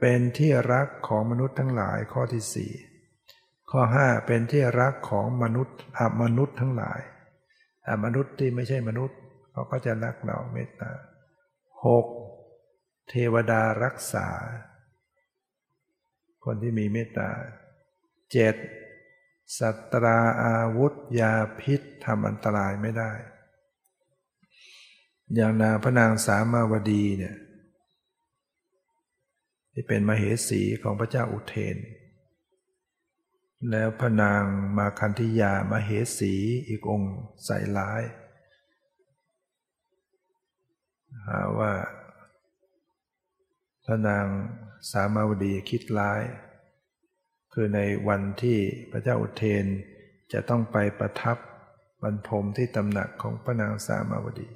[0.00, 2.72] เป็นที่รักของมนุษย์ทั้งหลายข้อที่สี่
[3.70, 7.00] ข้อห้าเป็นที่รักของมนุษย์อมนุษย์ทั้งหลาย
[7.88, 9.18] อมนุษย์ที่ไม่ใช่มนุษย์
[9.52, 10.90] เขาก็จะรักเราเมตตา
[11.86, 12.06] หก
[13.08, 14.28] เทวดารักษา
[16.44, 17.30] คนที่มีเมตตา
[18.32, 18.54] เจ็ด
[19.58, 23.12] สัตราอาวุธ ยาพิษทำอันตรายไม่ได้
[25.34, 27.36] อย่างนาพระนางสามาวดีเนี่ย
[29.72, 31.76] ที่เป็นมเหสีของพระเจ้าอุเทน
[33.70, 34.42] แล้วพระนาง
[34.76, 36.34] มาคันธิยามเหสี
[36.68, 38.02] อีกองค์ใส่ร้าย
[41.26, 41.72] หาว่า
[43.84, 44.26] พระนาง
[44.90, 46.22] สามาวดีคิดร้าย
[47.52, 48.58] คือในวันที่
[48.90, 49.66] พระเจ้าอุเทน
[50.32, 51.36] จะต้องไปประทับ
[52.02, 54.48] บรรทมที่ตำหนักของพระนางสามาวดี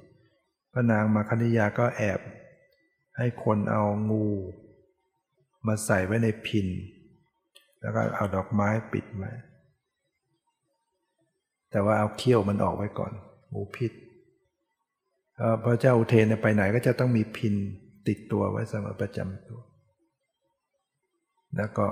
[0.73, 2.19] พระนางมาคณิยาก็แอบ
[3.17, 4.25] ให้คนเอางู
[5.67, 6.67] มาใส่ไว้ในพิน
[7.81, 9.31] แล้วก็เอาดอกไม้ปิดไว้
[11.71, 13.13] แต่ว่าเอาเขี้ยวมันออกไว้ก่อน
[13.53, 13.91] งูพิษ
[15.63, 17.53] พระเจ้าอุเทนไปไหนก็จะต้องมีพิน
[18.07, 19.61] ติดตัวไว้เสมอประจำตัว
[21.57, 21.87] แล้วก็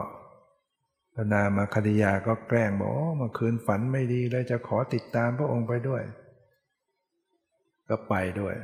[1.15, 6.03] พระนามาคดิยาก็แกล้งบอกเมื่อคืนฝันไม่ดีเลยจะขอติดตามพระองค์ไปด้วย
[7.89, 8.55] ก็ไปด้วย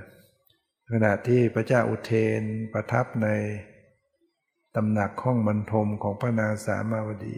[0.91, 2.41] ขณะที่พระเจ้าอุเทน
[2.73, 3.27] ประทับใน
[4.75, 7.37] ตำหนักห้องบรรทมของพระนางสามาวดี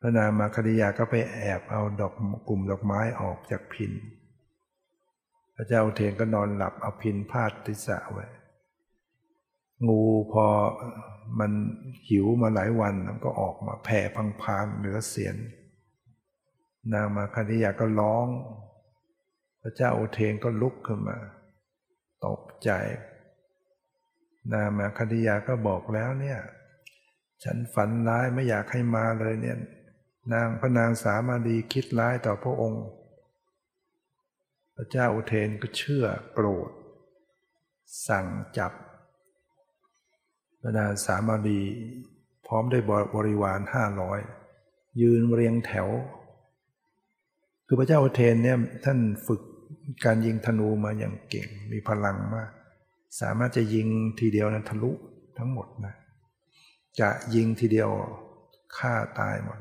[0.00, 2.12] พระนามาคดิยาก็ไปแอบเอาดอก
[2.48, 3.92] กลุ่มดอกไม้ออกจากพิน
[5.56, 8.26] พระเจ้าอุเทนก็นอนหลับเอาพินพาดติสะไว้
[9.88, 10.46] งูพอ
[11.38, 11.52] มัน
[12.08, 15.36] หิวมาหลายวันมันก็ออกมาแผ่พังพานเหนือเสียน
[16.92, 18.26] นางมาคณิยาก็ร้อง
[19.62, 21.18] พระเจ้าอุเทนก็ลุกขึ้นมา
[22.26, 22.70] ตกใจ
[24.52, 26.40] นางมาคณิยาก็บอกแล้วเนี่ย
[27.42, 29.58] ฉันฝันร้ายไม่อยากให้มาเลยเนี่ย
[30.32, 32.84] นางพระนางสามาดีคิดร้ายต่อพระองค์
[34.74, 36.70] พระเจ้าอุเทนก็เชื่อโกรธ
[38.08, 38.26] สั่ง
[38.58, 38.72] จับ
[40.60, 41.60] พระนางสามาดี
[42.46, 42.82] พร้อมด้วย
[43.14, 44.20] บริวารห้าร้อย
[45.00, 45.88] ยืนเรียงแถว
[47.66, 49.40] คือพระเจ้าอุเทนเนี่ยท่านฝึก
[50.04, 52.50] การยิงธนูมาอย่างเก่งมีพลังมาก
[53.20, 53.88] สามารถจะยิง
[54.20, 54.90] ทีเดียวนั้นทะลุ
[55.38, 55.94] ทั้งหมดนะ
[57.00, 57.90] จะยิงทีเดียว
[58.76, 59.58] ฆ่าตายหมด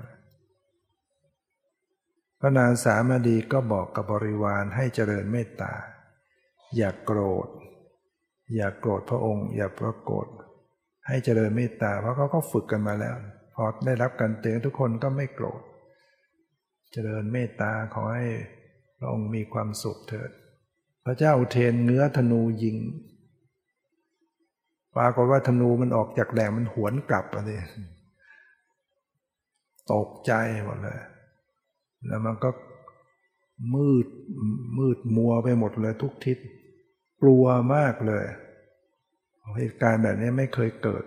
[2.39, 5.73] พระนางสามาดีก็บอกกับบริวารให้เจริญเมตตา
[6.77, 7.47] อย่ากโกรธ
[8.55, 10.27] อย่ากโกรธพระองค์ อย่าประโกรธ
[11.09, 13.15] ให้เจริญเมตตาเพราะเขาก็ฝึกกันมาแล้ว
[13.55, 15.61] พอได้รับการเตือนทุกคนก็ไม่โกรธ
[16.91, 18.27] เจริญเมตตาขอให้
[18.97, 20.29] พระองค์มีความสุขเถิด
[21.05, 22.77] พระเจ้าอุเทนเงื้อธนูยิง
[24.95, 27.61] ปรากฏว่าธนูมันออกจากแหลมมันหวนกลับอะเลย
[29.91, 30.31] ตกใจ
[30.65, 30.99] หมดเลย
[32.07, 32.49] แล้วมันก็
[33.75, 34.07] มืด
[34.77, 36.37] มืดมัวไปหมดเลยทุกทิศ
[37.21, 37.45] กลัว
[37.75, 38.25] มากเลย
[39.57, 41.03] เหตุการณ์แบบนี้ไม่เคยเกิด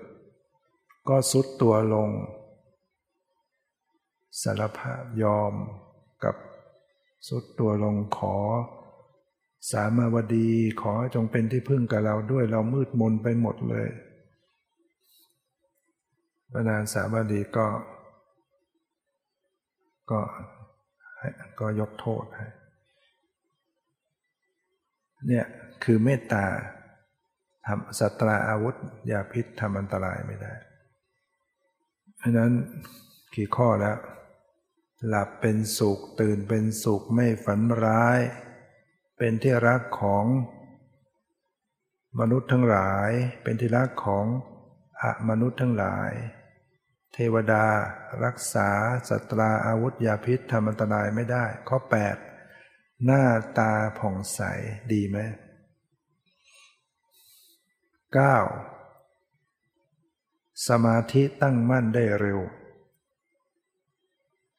[1.09, 2.11] ก็สุดตัวลง
[4.43, 5.53] สารภาพยอม
[6.25, 6.37] กับ
[7.29, 8.37] สุดตัวลงขอ
[9.71, 10.51] สามาวดี
[10.83, 13.89] ขอจงเป็นที่พึ่งกับเราด้วยเรามืดมนไปหมดเลย
[16.51, 17.67] พระนางสามาวดีก็
[20.11, 20.21] ก็
[21.61, 22.47] ก็ยกโทษให้
[25.27, 25.47] เนี่ย
[25.85, 26.45] คือเมตตา
[27.67, 28.77] ทำสัตราอาวุธ
[29.11, 30.55] ยาพิษทำอันตรายไม่ได้
[32.19, 32.53] เพราะนั้น
[33.35, 33.99] กี่ข้อแล้ว
[35.09, 38.19] หลับเป็นสุขตื่นเป็นสุขไม่ฝันร้าย
[39.19, 40.25] เป็นที่รักของ
[42.21, 43.11] มนุษย์ทั้งหลาย
[43.43, 44.27] เป็นที่รักของ
[45.01, 46.11] อมนุษย์ทั้งหลาย
[47.15, 47.67] เทวดา
[48.25, 48.71] รักษา
[49.09, 51.79] สัตราอาวุธยาพิษทำอันตรายไม่ได้ ข้อ
[52.43, 53.25] 8 หน้า
[53.59, 54.41] ตาผ่องใส
[54.93, 55.19] ดีไหม
[58.17, 58.21] 9.
[60.69, 62.41] สมาธิตั้งมั่นได้เร็ว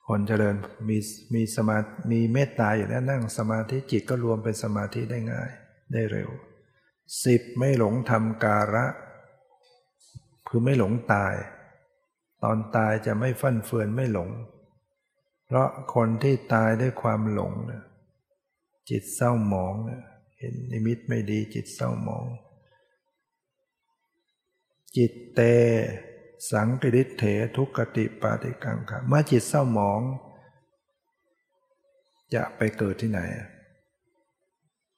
[0.07, 0.55] คนเจริญ
[0.89, 0.97] มี
[1.33, 1.77] มีสมา
[2.11, 5.49] มีเมตตาอยู่แล้วนั่งสมาธิจิตก็รวมเป็นสมาธิได้ง่าย
[5.93, 6.29] ได้เร็ว
[7.23, 8.85] สิบไม่หลงทำการะ
[10.47, 11.35] คือไม่หลงตาย
[12.43, 14.29] ตอนตายจะไม่ฟั่นเฟือนไม่หลง
[15.45, 17.83] เพราะคนที่ตายด้วยความหลงเนี่ย
[18.89, 20.03] จิตเศร้าหมองเนี่ย
[20.39, 22.25] เห็นนิมิตไม่ดีจิตเศร้าหมอง
[24.97, 25.41] จิตเต
[26.51, 27.23] สังกิริเถ
[27.57, 30.01] ทุกติปาติกังค่ะเมื่อจิตเศร้าหมอง
[32.35, 33.21] จะไปเกิดที่ไหน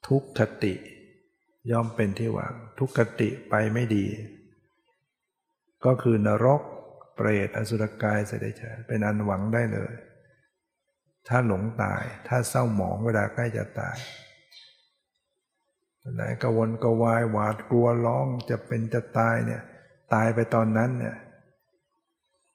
[0.06, 0.74] ทุกขติ
[1.70, 4.06] ย่อมเป็นที่หวังทุกขติไปไม่ดี
[5.84, 6.62] ก็คือนรก
[7.14, 9.92] เปรตอสุรกายเสด็จเป็นอันหวังได้เลย
[11.28, 13.96] ถ้าหลงตายถ้าเศร้าหมองเวลาใกล้จะตาย
[16.14, 19.62] ไหนกวนกวายหวาดกลัวร้องจะเป็นจะตายเนี่ย
[20.14, 21.16] ตายไปตอนนั้นเนี่ย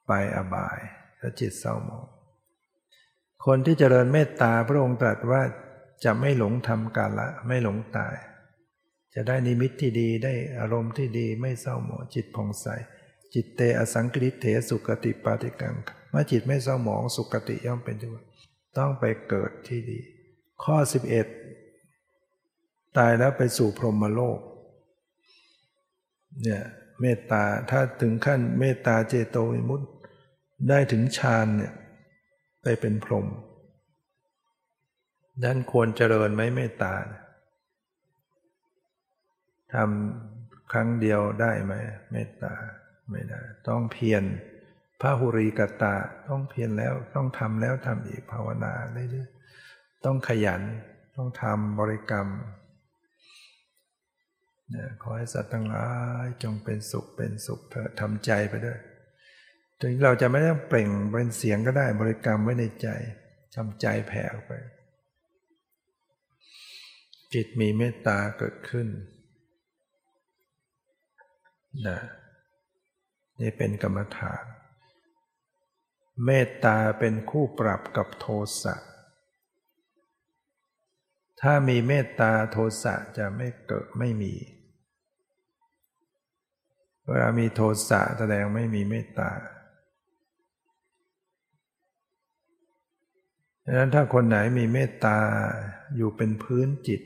[0.08, 0.80] ไปอบาย
[1.20, 2.06] ถ้าจิตเศร้าหมอง
[3.46, 5.42] คนที่เจริญเมตตาพระองค์ตรัสว่า
[6.04, 8.16] จะไม่หลงทำกาละไม่หลงตาย
[9.16, 12.68] จะได้นิมิตที่ดีได้อารมณ์ที่ดีไม่เศร้าหมองจิตผ่องใส
[13.34, 15.76] จิตเตอสังกิริเถสุกติปาติกัง
[16.10, 18.24] เมื่อจิตไม่เศร้าหมองสุกติย่อมเป็นที่ว่า
[18.78, 20.00] ต้องไปเกิดที่ดี
[20.64, 20.78] ข้อ
[21.66, 24.40] 11 ตายแล้วไปสู่พรหมโลก
[26.44, 26.64] เนี่ย
[27.02, 29.88] เมตตาถ้าถึงขั้นเมตตาเจโตวิมุตติ
[30.70, 31.74] ได้ถึงฌานเนี่ย
[32.62, 33.28] ไปเป็นพรหม
[35.44, 36.94] ดันควรเจริญไหมเมตตา
[39.74, 41.74] ทำครั้งเดียวได้ไหม
[42.12, 42.54] เมตตา
[43.12, 44.24] ไม่ได้ ต้องเพียร
[45.02, 45.96] พระหุรีกตา
[46.28, 50.62] ต้องเพียรแล้วต้องทำแล้วทำอีกภาวนาเรื่อยๆต้องขยัน
[51.16, 52.28] ต้องทำบริกรรม
[55.01, 55.88] ขอให้สัตว์ทั้งหลา
[56.23, 58.79] ยจงเป็นสุขเป็นสุขเถอะทำใจไปด้วย
[59.81, 62.88] ถึงเราจะไม่ต้องเปล่งเป็นเสียงก็ได้บริกรรมไว้ในใจ
[63.55, 64.53] ทำใจแผ่ออกไป
[67.34, 68.88] จิตมีเมตตาเกิดขึ้น
[71.88, 71.99] นะ
[73.41, 74.43] นี่เป็นกรรมฐาน
[76.25, 78.27] เมตตาเป็นคู่ปรับกับโท
[78.63, 78.75] สะ
[81.41, 84.34] ถ้ามีเมตตาโทสะจะไม่เกิดไม่มี
[87.12, 89.32] เวลามีโทสะแสดงไม่มีเมตตา
[93.65, 95.17] ดังนั้นถ้าคนไหนมีเมตตา
[95.95, 97.02] อยู่เป็นพื้นจิต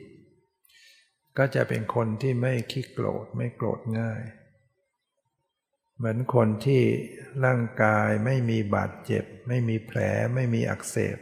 [1.38, 4.22] ก็จะเป็นคนที่ไม่ขี้โกรธไม่โกรธง่าย
[5.96, 6.82] เหมือนคนที่
[7.44, 9.98] ร่างกายไม่มีบาดเจ็บ ไม่มีแผล
[10.34, 11.18] ไม่มีอักเสบ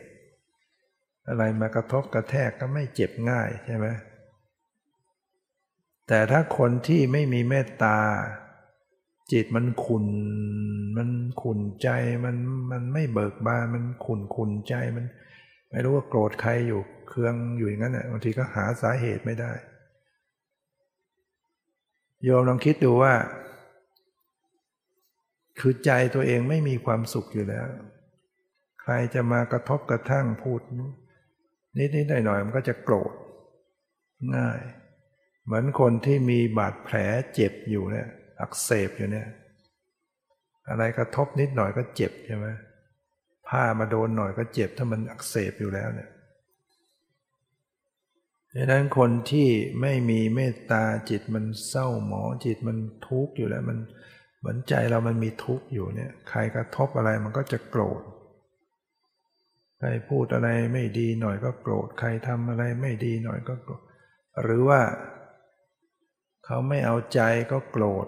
[1.29, 3.87] อะไรมากระทบกระแทกก็ไม่เจ็บง่ายใช่ไหม
[6.09, 7.99] แต่ถ้าคนที่ไม่มีเมตตา
[9.33, 10.07] จิตมันขุน
[10.97, 11.09] มัน
[11.43, 11.89] ขุนใจ
[12.25, 12.37] มัน
[12.71, 15.05] มันไม่เบิกบานมันขุนขุนใจมัน
[15.71, 19.53] ไม่รู้ว่าโกรธใครอยู่เครื่องอยู่อย่างนั้นแหละบางทีก็หาสาเหตุไม่ได้
[22.23, 23.15] โยมลองคิดดูว่า
[25.59, 27.67] คือใจตัวเองไม่มีความสุขอยู่แล้ว
[28.83, 30.61] ใครจะมากระทบกระทั่งพูด
[31.79, 33.13] นิดนิดหน่อยหน่อยมันก็จะโกรธ
[34.37, 34.61] ง่าย
[35.45, 36.97] เหมือนคนที่มีบาดแผล
[37.35, 38.09] เจ็บอยู่เนี่ย
[38.41, 39.29] อักเสบอยู่เนี่ย
[40.69, 42.47] อะไรกระทบนิดหน่อยก็เจ็บใช่ไหม
[43.49, 46.11] ผ้ามาโดนหน่อยก็เจ็บถ้ามันอักเสบอยู่แล้วเนี่ย
[48.57, 49.49] ดังนั้นคนที่
[49.81, 53.79] ไม่มีเมตตาจิตมันเศร้าหมองจิตมันทุกข์อยู่แล้วมัน
[54.39, 58.03] เหมือนใจเรามันมีทุกข์อยู่เนี่ย ใครกระทบอะไรมันก็จะโกรธ
[59.79, 63.83] ใครพูดอะไรไม่ดีหน่อยก็โกรธใครทำอะไรไม่ดีหน่อยก็โกรธ
[64.43, 64.81] หรือว่า
[66.47, 67.21] เขาไม่เอาใจ
[67.53, 68.07] ก็โกรธ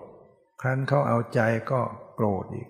[0.61, 1.41] ครั้นเขาเอาใจ
[1.71, 1.81] ก็
[2.15, 2.69] โกรธอีก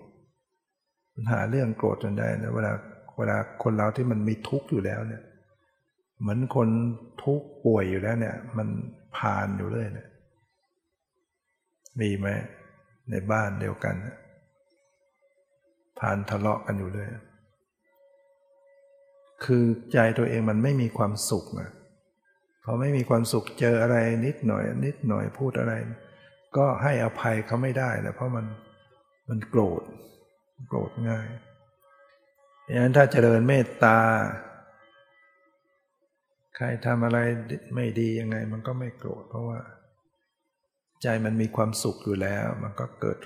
[1.13, 2.71] ปัญหาเรื่องโกรธจนได้นะเวลา
[3.17, 5.23] เวลาคนเราที่มันมีทุกข์อยู่แล้วเนี่ย
[6.19, 6.69] เหมือนคน
[7.23, 8.67] ทุกข์ป่วยอยู่แล้วเนี่ย มัน
[9.17, 10.09] ผ่านอยู่เลยเนี่ย
[11.99, 12.27] มีไหม
[13.11, 13.95] ในบ้านเดียวกัน
[15.99, 17.07] ผ่านทะเลาะกันอยู่เลย
[19.43, 19.63] คือ
[19.93, 21.69] ใจตัวเองมันไม่มีความสุขนะ
[22.63, 25.73] พอไม่มีความสุขเจออะไรนิดหน่อย นิดหน่อยพูดอะไร
[26.57, 28.45] ก็ให้อภัยเขาไม่ได้นะเพราะมัน
[29.29, 29.83] มันโกรธ
[30.67, 31.27] โกรธง่าย
[32.67, 33.99] ดังนั้นถ้าเจริญเมตตา
[36.55, 37.19] ใครทำอะไร
[37.75, 39.59] ไม่ดียังไง มันก็ไม่โกรธเพราะว่า
[41.01, 43.19] ใจมันมีความสุขอยู่แล้ว มันก็เกิด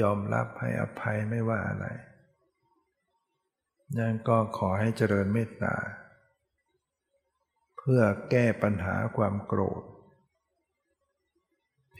[0.00, 1.86] ยอมรับให้อภัยไม่ว่าอะไร
[3.98, 5.74] นั่นก็ขอให้เจริญเมตตา
[7.78, 9.82] เพื่อแก้ปัญหาความโกรธ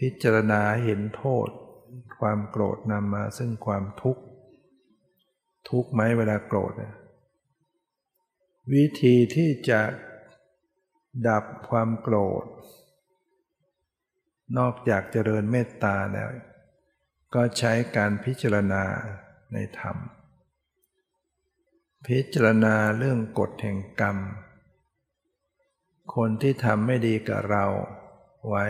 [0.01, 1.49] พิจารณาเห็นโทษ
[2.21, 4.23] ความโกรธนำมาซึ่งความทุกข์
[5.69, 6.95] ทุกข์ไหมเวลาโกรธเนี่ย
[8.73, 9.81] วิธีที่จะ
[11.29, 12.45] ดับความโกรธ
[14.59, 16.29] นอกจากเจริญเมตตาแล้ว
[17.35, 18.85] ก็ใช้การพิจารณา
[19.53, 19.97] ในธรรม
[22.07, 24.17] พิจารณาเรื่องกฎแห่งกรรม
[26.15, 27.65] คนที่ทำไม่ดีกับเรา
[28.49, 28.65] ไว้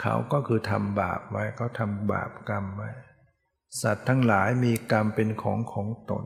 [0.00, 2.90] เขาก็คือทำบาปไว้เขาทำบาปกรรมไว้
[3.82, 6.24] สัตว์ทั้งหลายมีกรรมเป็นของของตน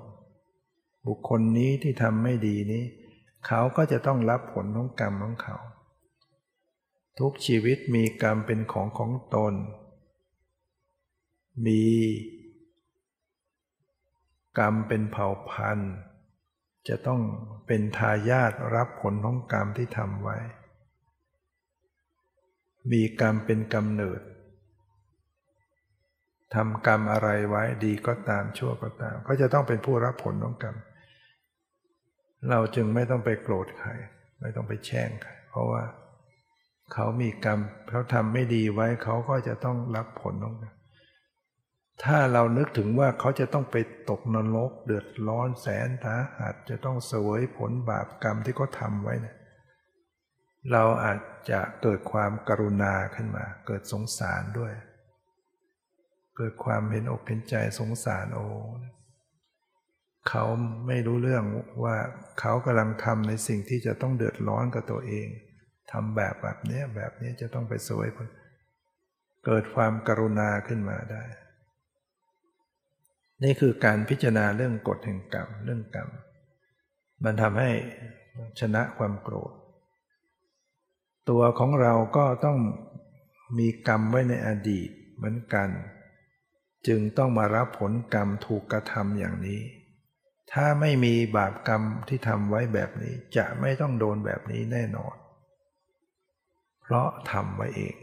[1.07, 2.85] บุคคลนี้ที่ทำไม่ดีนี้
[3.47, 5.57] เขาก็จะต้องรับผลของกรรมของเขา
[7.19, 9.55] ทุกชีวิตมีกรรมเป็นของของตน
[11.67, 11.85] มี
[14.59, 15.95] กรรมเป็นเผ่าพันธุ์
[16.89, 17.21] จะต้อง
[17.67, 20.37] เป็นทายาทรับผลของกรรมที่ทำไว้
[22.91, 24.21] มีกรรมเป็นกำเนิด
[26.55, 30.77] ทำกรรมอะไรไว้ดีก็ตามชั่วก็ตาม ก็จะต้องเป็นผู้รับผลของกรรม
[32.51, 33.91] เราจึงไม่ต้องไปโกรธใคร
[34.41, 35.83] ไม่ต้องไปแช่งใคร เพราะว่า
[36.93, 37.59] เขามีกรรม
[37.89, 40.75] เขาทำไม่ดีไว้เขาก็จะต้องรับผลของกัน
[42.05, 43.77] ถ้าเรานึกถึงว่าเขาจะต้องไป
[44.11, 49.37] ตกนรกเดือดร้อนแสนสาหัสจะต้องเสวยผลบาปกรรมที่เขาทำไว้เนี่ย
[50.71, 51.19] เราอาจ
[51.51, 54.73] จะเกิดความกรุณาขึ้นมา เกิดสงสารด้วย
[56.37, 58.47] เกิดความเห็นอกเห็นใจสงสารโอ้
[60.29, 60.45] เขา
[60.87, 61.45] ไม่รู้เรื่อง
[61.85, 61.97] ว่า
[62.41, 65.29] เขากำลังทำในสิ่งที่จะต้องเดือดร้อนกับตัวเอง
[65.93, 68.09] ทำแบบแบบนี้แบบนี้จะต้องไปสวย
[69.47, 71.25] เกิดความกรุณาขึ้นมาได้
[73.45, 76.09] นี่คือการพิจารณาเรื่องกฎแห่งกรรมเรื่องกรรม
[77.25, 77.71] มันทำให้
[78.61, 79.53] ชนะความโกรธ
[81.31, 82.59] ตัวของเราก็ต้อง
[83.59, 85.69] มีกรรมไว้ในอดีตเหมือนกัน
[86.87, 89.63] จึงต้องมารับผลกรรมถูกกระทำอย่างนี้
[90.53, 95.17] ถ้าไม่มีบาปกรรมที่ทำไว้แบบนี้จะไม่ต้องโดนแบบนี้แน่นอน
[96.83, 97.97] เพราะทำไว้เอง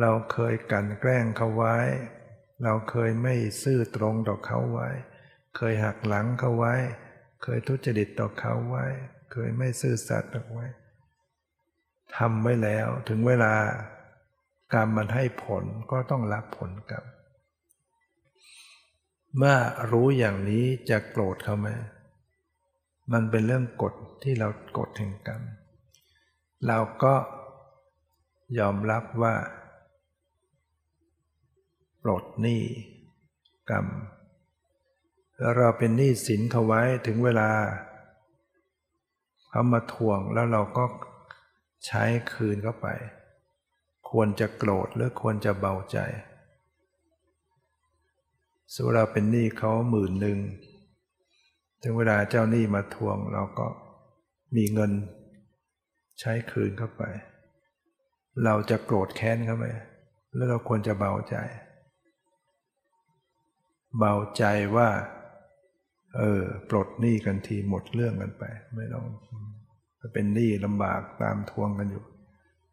[0.00, 1.76] เราเคยกันแกล้งเขาไว้
[2.64, 4.88] เราเคยไม่ซื่อตรงต่อเขาไว้
[5.56, 6.74] เคยหักหลังเขาไว้
[7.42, 8.86] เคยทุจริตต่อเขาไว้
[9.32, 10.66] เคยไม่ซื่อสัตย์ต่อไว้
[12.16, 13.54] ทำไว้แล้วถึงเวลา
[14.74, 17.04] กรรมมันให้ผลก็ต้องรับผลกรรม
[19.36, 19.56] เมื่อ
[19.92, 21.68] รู้อย่างนี้จะโกรธเขาไหม
[23.12, 24.48] มันเป็นเรื่องกฎที่เรา
[24.78, 25.42] กฎแห่งกรรม
[26.66, 27.14] เราก็
[28.58, 29.34] ยอมรับว่า
[32.02, 32.62] ปลดหนี้
[33.70, 33.86] กรรม
[35.38, 37.48] แล้วเราเป็นหนี้สินเขาไว้ถึงเวลา
[39.50, 40.84] เขามาทวงแล้วเราก็
[41.84, 42.02] ใช้
[42.32, 42.88] คืนเข้าไป
[44.10, 45.98] ควรจะโกรธหรือควรจะเบาใจ
[48.72, 50.38] สมมติเราเป็นหนี้เขาหมื่นหนึ่ง
[51.82, 53.66] ถึงเวลาเจ้าหนี้มาทวงเราก็
[54.56, 54.92] มีเงิน
[56.20, 57.02] ใช้คืนเข้าไป
[58.44, 59.66] เราจะโกรธแค้นเขาไหม
[60.34, 61.36] แล้วเราควรจะเบาใจ
[63.98, 64.44] เบาใจ
[64.76, 64.88] ว่า
[66.16, 69.06] เออ ปลดหนี้กันทีหมดเรื่องกันไป ไม่ต้อง
[70.12, 72.04] เป็นหนี้ลำบากตามทวงกันอยู่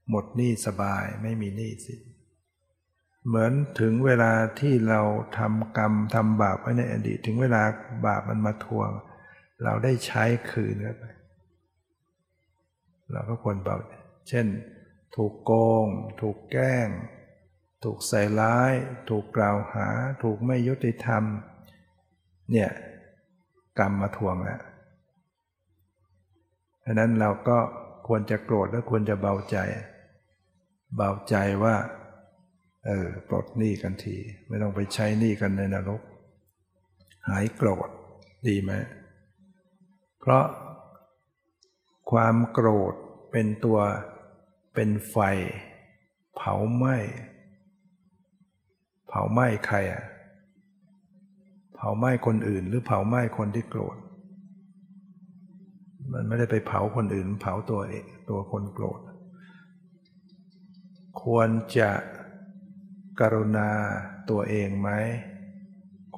[0.09, 1.95] หมดหนี้สบายไม่มีหนี้สิ
[3.27, 5.01] เหมือนถึงเวลาที่เรา
[5.37, 7.63] ทำกรรมทำบาปไว้ในอดีต ถึงเวลา
[8.05, 8.89] บาปมันมาทวง
[9.63, 11.05] เราได้ใช้คืนไป
[13.11, 13.77] เราก็ควรเบา
[14.29, 14.47] เช่น
[15.15, 15.51] ถูกโก
[15.85, 15.87] ง
[16.21, 16.89] ถูกแกล้ง
[17.83, 18.73] ถูกใส่ร้าย
[19.09, 19.87] ถูกกล่าวหา
[20.23, 21.23] ถูกไม่ยุติธรรม
[22.51, 22.69] เนี่ย
[23.79, 24.61] กรรมมาทวงแล้ว
[26.83, 27.57] เพราะนั้นเราก็
[28.07, 29.57] ควรจะโกรธและควรจะเบาใจ
[30.95, 31.75] เบาใจว่า
[32.85, 34.15] เออปลดหนี้กันที
[34.47, 36.01] ไม่ต้องไปใช้หนี้กันในนรก
[37.27, 37.89] หายโกรธ
[38.47, 38.71] ดีไหม
[40.19, 40.45] เพราะ
[42.11, 42.93] ความโกรธ
[43.31, 43.79] เป็นตัว
[44.73, 45.17] เป็นไฟ
[46.35, 46.97] เผาไหม้
[49.07, 50.03] เผาไหม้ใครอะ
[51.75, 53.97] เผาไหม้คนอื่น หรือเผาไหม้คนที่โกรธ
[56.13, 58.99] มันไม่ได้ไปเผาคนอื่น เผาตัวเองตัวคนโกรธ
[61.23, 61.49] ควร
[61.79, 61.91] จะ
[63.19, 63.69] กรุณา
[64.29, 64.89] ตัวเองไหม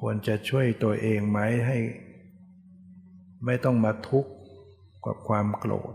[0.00, 1.78] ควรจะช่วยตัวเองไหมให้
[3.46, 4.32] ไม่ต้องมาทุกข์
[5.04, 5.94] กับความโกรธ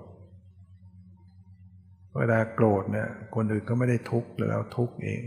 [2.18, 5.22] เวลาโกรธเนี่ยคนอื่นก็ไม่ได้ทุกข์แต่เราทุกข์เอง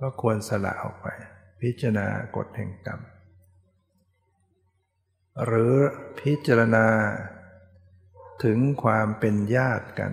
[0.00, 1.06] ก็ควรสละออกไป
[1.60, 3.00] พิจารณากฎแห่งกรรม
[5.44, 5.74] หรือ
[6.20, 6.86] พิจารณา
[8.44, 10.12] ถึงความเป็นญาติกัน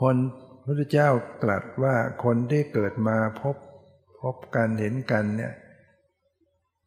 [0.00, 0.16] คน
[0.64, 1.10] พระเจ้า
[1.42, 3.56] ตรัสว่าคนที่เกิดมาพบ
[4.20, 5.54] พบกันเห็นกันเนี่ย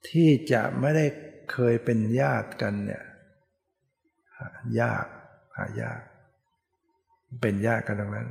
[0.09, 1.05] ที่จะไม่ได้
[1.51, 3.03] เคยเป็นญาติกันเนี่ย
[4.81, 5.05] ยาก
[5.57, 6.01] หายาก
[7.41, 8.29] เป็นญาติกันตรงนั้น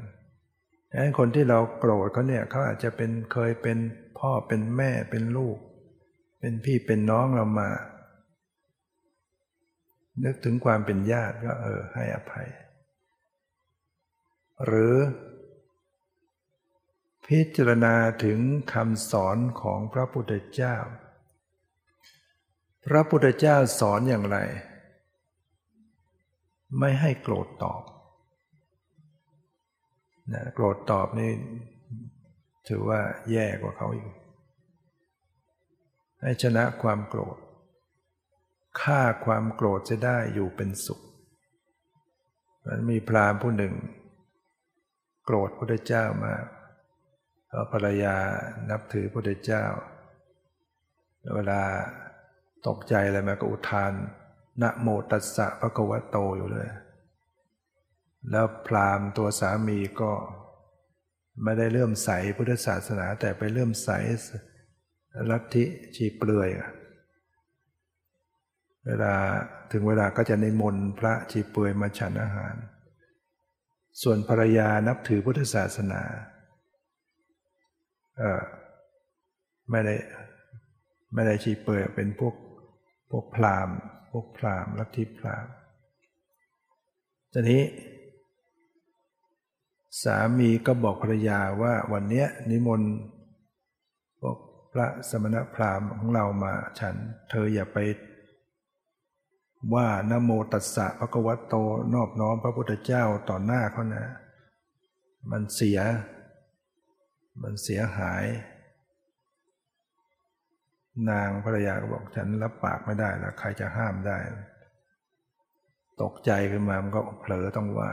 [0.90, 3.78] ดังนั้นคนที่เราโกรธเขาเนี่ยเขาอาจจะเป็นเคยเป็น
[4.18, 5.58] พ่อเป็นแม่เป็นลูก
[6.38, 7.70] เป็นพี่เป็นน้องเรามา
[10.24, 12.48] นึกถึงความเป็นญาติก็เออให้อภัย
[14.64, 14.96] หรือ
[17.26, 18.38] พิจารณาถึง
[18.72, 20.76] คำสอนของพระพุทธเจ้า
[22.86, 24.38] พระพุทธเจ้าสอนอย่างไร
[26.78, 27.82] ไม่ให้โกรธตอบ
[30.32, 31.32] นะโกรธตอบนี่
[32.68, 34.10] ถือว่าแย่กว่าเขาอยู่
[36.22, 37.36] ให้ชนะความโกรธ
[38.80, 41.00] ฆ่าความโกรธจะได้อยู่เป็นสุข
[42.66, 43.74] มันมีพรามผู้หนึ่ง
[45.24, 46.44] โกรธพระเจ้ามาก
[47.48, 48.16] เพราะภรรยา
[48.70, 49.64] นับถือพระเจ้า
[51.34, 51.60] เวลา
[52.66, 53.92] ตกใจอะไรมาก็อุทาน
[54.62, 56.68] นะโมตัสสะพระกวะโตอยู่เลย
[58.30, 60.12] แล้วพราหมณ์ตัวสามีก็
[61.44, 63.90] ไม่ได้เริ่มใสพุทธศาสนาแต่ไปเริ่มใส
[65.30, 65.64] ลัทธิ
[65.96, 66.50] ชีเปลือย
[68.86, 69.14] เวลา
[69.72, 72.54] ถึงเวลาก็จะนิมนต์พระชีเปลือยมาฉันอาหาร
[74.02, 76.02] ส่วนภรรยานับถือพุทธศาสนา
[78.18, 78.42] เออ
[79.70, 79.94] ไม่ได้
[81.14, 82.34] ไม่ได้ชีเปลือยเป็นพวก
[83.10, 83.76] พวกพราหมณ์
[84.10, 85.52] พวกพราหมณ์ลัทธิพราหมณ์
[87.32, 87.62] ตอนนี้
[90.02, 92.90] สามีก็บอกภรรยาว่าวันเนี้ยนิมนต์
[94.20, 94.36] พวก
[94.72, 96.94] พระสมณพราหมณ์ของเรามาฉัน
[97.30, 97.78] เธออย่าไป
[99.74, 101.54] ว่านโมตัสสะพระกวัตโต
[101.94, 104.06] นอบน้อมพระพุทธเจ้าต่อหน้าเขานะ
[105.30, 105.78] มันเสีย
[107.42, 108.24] มันเสียหาย
[111.10, 114.18] นางภรรยาก็บอกฉันรับปากไม่ได้แล้วใครจะห้ามได้
[116.02, 117.90] ตกใจขึ้นมามันก็เผลอต้องว่า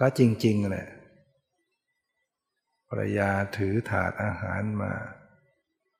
[0.00, 0.88] ก็จริงๆแหละ
[2.88, 4.92] ภรรยาถือถาดอาหารมา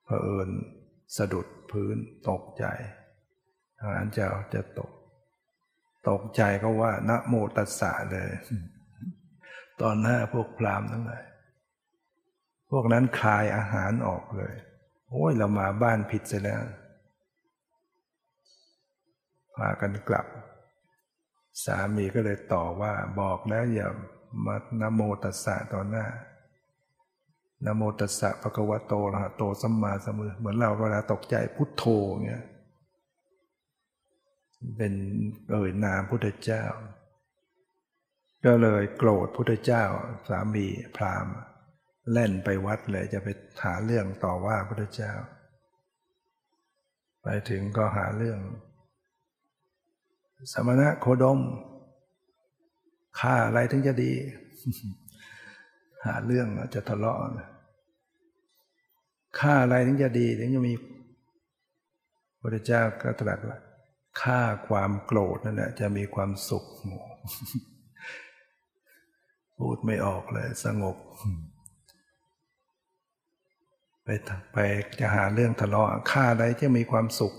[0.05, 0.48] เผอิญ
[1.16, 1.96] สะดุดพื้น
[2.28, 2.64] ตกใจ
[3.80, 4.90] อาหารจะจะตก
[6.09, 8.30] ตกใจก็ว่านะโมตัสสะเลย
[9.80, 11.24] ตอนหน้าพวกพรามทั้งหลาย
[12.70, 14.55] พวกนั้นคลายอาหารออกเลย
[15.11, 16.62] โอ้ยเรามาบ้านผิดเสียแล้ว
[19.57, 20.26] พากันกลับ
[21.64, 23.88] สามีก็เลยต่อว่าบอกแล้วอย่า
[24.46, 26.07] มานโมตัสสะตอนหน้า
[27.64, 31.84] นโมตัสสะภะคะวะโตระหะโตสัมมาสัมพุทธเหมือนเราเวลาตกใจพุทโธ
[32.26, 32.44] เงี้ย
[34.76, 34.92] เป็น
[35.50, 36.64] เอ่ยนามพุทธเจ้า
[38.44, 39.84] ก็เลยโกรธพุทธเจ้า
[40.28, 41.34] สามีพราหมณ์
[42.12, 43.28] เล่นไปวัดเลยจะไป
[43.64, 45.12] หาเรื่องต่อว่าพระเจ้า
[47.22, 48.38] ไปถึงก็หาเรื่อง
[50.52, 51.40] สมณะโคดม
[53.20, 54.12] ฆ่าอะไรถึงจะดี
[56.06, 57.18] หาเรื่องจะทะเลาะ
[59.41, 60.74] ฆ่าอะไรถึงจะดีถึงจะมี
[62.41, 63.59] พระเจ้าก็ตรัสว่า
[64.22, 66.64] ฆ่าความโกรธนั่นแหละจะมีความสุข
[69.59, 70.97] พูดไม่ออกเลย สงบ
[74.05, 74.09] ไป
[74.53, 74.59] ไป
[75.01, 77.35] จะหาเรื่องทะเลาะฆ่าใดที่มีความสุข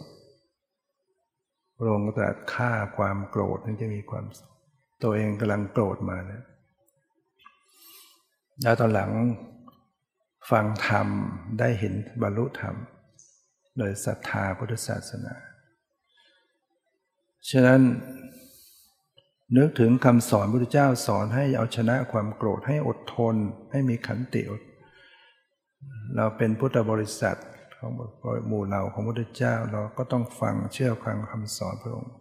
[1.77, 4.51] พระองค์ตรัสฆ่าความโกรธถึงจะมีความสุข
[5.03, 6.43] ตัวเองกำลังโกรธมาเนี่ย
[8.61, 9.11] แล้วตอนหลัง
[10.49, 11.07] ฟังธรรม
[11.59, 12.75] ได้เห็นบรรลุธรรม
[13.77, 15.35] โดยศรัทธาพุทธศาสนา
[17.49, 17.81] ฉะนั้น
[19.57, 23.35] นึกถึงคำสอนพระพุทธเจ้าสอนให้เอาชนะความโกรธให้อดทน
[23.71, 24.61] ให้มีขันติอด
[26.15, 27.39] เราเป็นพุทธบริษัท
[27.77, 27.91] ของ
[28.47, 32.15] หมู่เหล่าของพระพุทธเจ้าเราก็ต้องฟังเชื่อฟังคำสอนพระองค์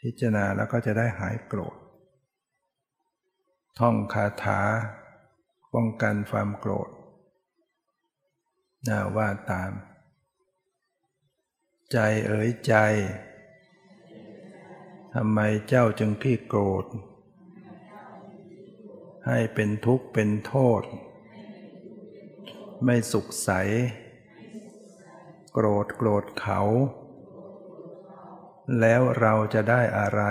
[0.00, 1.76] พิจารณาแล้วก็จะได้หายโกรธ
[3.78, 4.60] ท่องคาถา
[5.74, 6.88] ป้องกันความโกรธ
[8.88, 9.72] น่าว่าตาม
[11.92, 12.74] ใจเอ๋ยใจ
[15.14, 16.84] ทำไมเจ้าจึงขี้โกรธ
[19.26, 20.82] ให้เป็นทุกข์เป็นโทษ
[22.84, 23.50] ไม่สุขใส
[25.52, 26.60] โกรธโกรธเขา
[28.80, 30.22] แล้วเราจะได้อะไร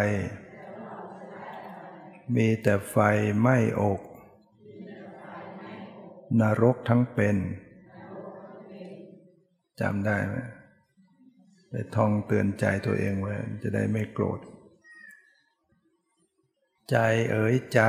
[2.35, 2.95] มีแต่ไฟ
[3.39, 4.01] ไหม้อก
[6.41, 7.37] นรกทั้งเป็น
[9.81, 10.35] จำได้ไหม
[11.69, 14.39] ไปท่องเตือนใจตัวเองไว้จะได้ไม่โกรธ
[16.91, 16.97] ใจ
[17.31, 17.81] เอ๋ยใจ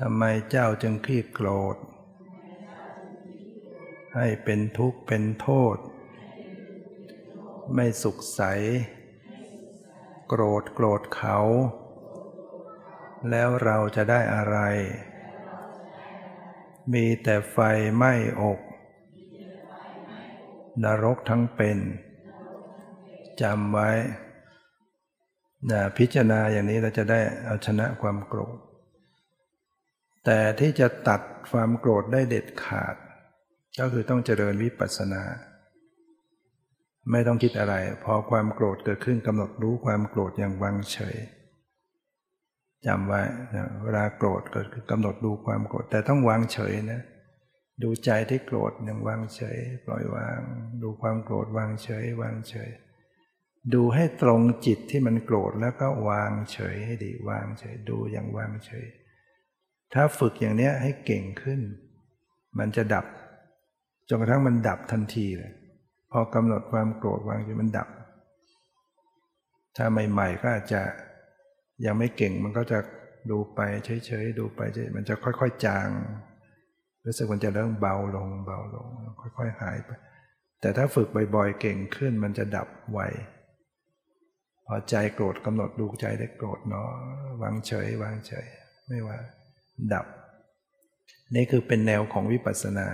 [0.00, 1.76] ทำไมเจ้าจึงขี้โกรธ
[4.16, 5.76] ให้เป็นทุกข์เป็นโทษ
[7.74, 8.42] ไม่สุขใส
[10.28, 11.38] โกรธโกรธเขา
[13.30, 14.58] แล้วเราจะได้อะไร
[16.92, 17.58] มีแต่ไฟ
[17.96, 18.12] ไหม้
[18.42, 18.60] อก
[20.84, 21.78] นรกทั้งเป็น
[23.42, 23.90] จำไว้
[25.70, 28.56] นะพิจารณาอย่างนี้เราจะได้เอาชนะความโกรธ
[30.24, 31.20] แต่ที่จะตัด
[31.50, 32.94] ความโกรธได้เด็ดขาด
[33.78, 35.22] ก็คือต้องเจริญวิปัสสนา
[37.10, 37.74] ไม่ต้องคิดอะไร
[38.04, 41.16] พอความโกรธเกิดขึ้นกำหนดรู้ความโกรธอย่างวางเฉย
[42.86, 43.22] จำไว้
[43.54, 47.00] นะเวลาโกรธกิดขึ้นกำหนดดูความโกรธแต่ต้องวางเฉยนะ
[47.82, 50.38] ดูใจที่โกรธอย่างวางเฉย ปล่อยวาง
[50.82, 52.70] ดูความโกรธวางเฉย วางเฉย
[53.74, 58.86] ดูให้ตรงจิตที่มันโกรธแล้วก็วางเฉยให้ดีวางเฉย ดูอย่างวางเฉย
[59.92, 61.60] ถ้าฝึกอย่างเนี้ยให้เก่งขึ้น
[62.58, 63.06] มันจะดับ
[64.08, 65.52] จนกระทั่งมันดับทันทีเลย
[66.10, 67.88] พอกำหนดความโกรธวางอยู่มันดับ
[69.76, 70.82] ถ้าใหม่ๆก็อาจจะ
[71.84, 72.78] ยังไม่เก่งมันก็จะ
[73.30, 75.88] ดูไปเฉยๆดูไปเฉยมันจะค่อย ๆ จาง
[77.06, 78.86] รู้สึกมันจะเริ่มเบาลงเบาลง
[79.38, 79.90] ค่อย ๆ หายไป
[80.60, 83.00] แต่ถ้าฝึกบ่อยๆ เก่งขึ้นมันจะดับไว
[84.66, 86.88] พอใจโกรธกำหนดดูใจได้โกรธเนาะ
[87.42, 88.46] วางเฉย วางเฉย
[88.88, 89.18] ไม่ว่า
[89.92, 90.06] ดับ
[91.34, 92.88] นี่คือเป็นแนวของวิปัสสนา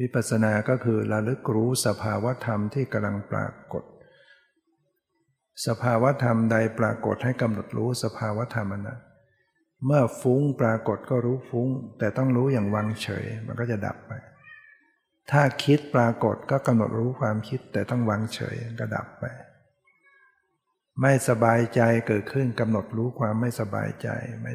[0.00, 3.84] วิปัสสนาก็คือระลึกรู้สภาวะธรรมที่กำลังปรากฏ
[5.66, 9.00] สภาวธรรมใดปรากฏให้กำหนดรู้สภาวธรรมนั้น
[9.86, 14.12] เมื่อฟุ้งปรากฏก็รู้ฟุ้ง แต่ต้องรู้อย่างวางเฉย มันก็จะดับไป
[15.30, 19.24] ถ้าคิดปรากฏก็กำหนดรู้ความคิดแต่ต้องวางเฉยก็ดับไป
[21.02, 24.08] ไม่สบายใจเกิดขึ้นกำหนดรู้ความไม่สบายใจ
[24.42, 24.52] ไม่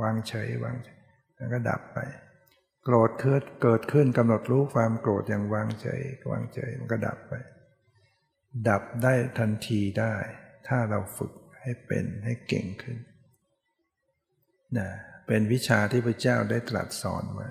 [0.00, 0.76] วางเฉยวาง
[1.36, 1.98] แล้วก็ดับไป
[2.84, 7.34] โกรธเกิดเกิดขึ้นกำหนดรู้ความโกรธอย่างวางเฉยวางเฉยมันก็ดับไป
[8.68, 10.14] ดับได้ทันทีได้
[10.68, 12.98] ถ้าเราฝึกให้เป็นให้เก่งขึ้น
[14.78, 14.90] นะ
[15.26, 17.48] เป็นวิชาที่พระเจ้าได้ตรัสสอนมา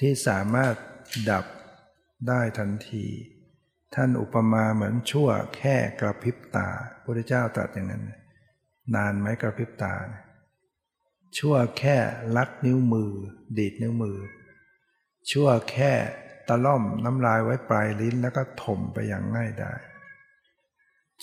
[0.00, 0.74] ที่สามารถ
[1.30, 1.44] ดับ
[2.28, 3.06] ได้ทันที
[3.94, 6.68] ท่านอุปมาเหมือนชั่วแค่กระพริบตา
[7.04, 8.04] พระเจ้าตรัสอย่างนั้น
[8.94, 9.94] นานไหมกระพริบตา
[11.38, 11.96] ชั่วแค่
[12.36, 13.12] ลัดนิ้วมือ
[13.58, 14.18] ดีดนิ้วมือ
[15.30, 15.92] ชั่วแค่
[16.48, 19.72] ตะล่อมน้ำลายไว้ปลายลิ้นแล้วก็ถมไปอย่างง่ายได้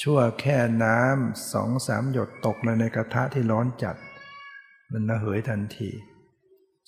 [0.02, 3.96] ชั่วแค่น้ำสองสามหยดตกลงในกระทะที่ร้อนจัด
[4.92, 5.92] มันระเหยทันที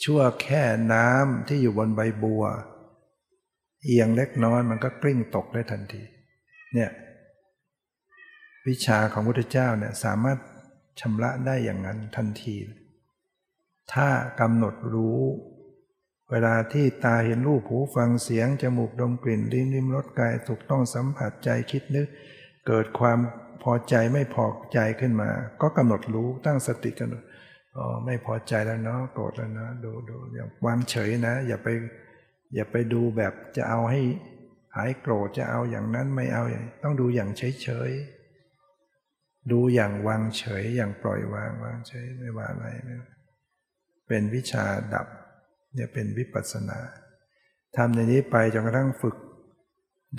[0.03, 0.63] ชั่วแค่
[0.93, 2.43] น้ำที่อยู่บนใบบัว
[3.83, 6.03] เอียงเล็กน้อยมันก็กลิ้งตกได้ทันที
[6.73, 6.91] เนี่ย
[8.67, 10.37] วิชาของพระพุทธเจ้าเนี่ยสามารถ
[10.99, 12.55] ชำระได้อย่างนั้นทันที
[13.93, 14.07] ถ้า
[14.39, 15.21] กำหนดรู้
[16.33, 22.07] เวลาที่ตาเห็นรูปหูฟังเสียง จมูกดมกลิ่นลิ้นลิ้มรสกายถูกต้องสัมผัสใจคิดนึก
[22.67, 23.19] เกิดความ
[23.63, 25.29] พอใจไม่พอใจขึ้นมา
[25.61, 27.09] ก็กำหนดรู้ตั้งสติกัน
[27.77, 31.67] อ๋อไม่พอใจแล้วเนาะโกรธแล้วเนาะดูดูอย่าวางเฉยนะ อย่าไป
[32.55, 34.01] อย่าไปดูแบบจะเอาให้
[34.75, 42.67] หายโกรธจะเอาอย่างนั้นไม่เอาอย่างต้องดูอย่างเฉยๆดูอย่างวางเฉยอย่างปล่อยวางวางเฉยไม่ว่าอะไร
[44.07, 45.07] เป็นวิชาดับ
[45.73, 46.79] เนี่ยเป็นวิปัสสนา
[47.75, 49.15] ทำในนี้ไปจนกระทั่งฝึก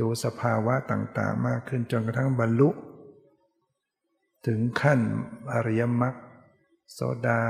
[0.00, 2.70] ดูสภาวะต่างๆ มากขึ้นจนกระทั่งบรรลุ
[4.46, 5.00] ถึงขั้น
[5.52, 6.14] อริยมรรค
[6.92, 7.40] โสดา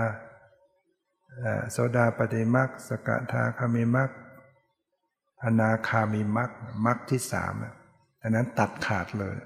[1.70, 4.11] โสดาปฏิมรรคสกทาคามิมรรค
[5.44, 6.50] อนาคามีมรรค
[6.86, 7.55] มรรคที่สาม
[8.22, 9.36] อันนั้นตัดขาดเลย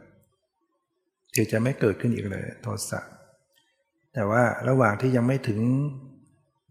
[1.34, 3.00] คือจะไม่เกิดขึ้นอีกเลย โทสะ
[4.14, 5.60] แต่ว่าระหว่างที่ยังไม่ถึง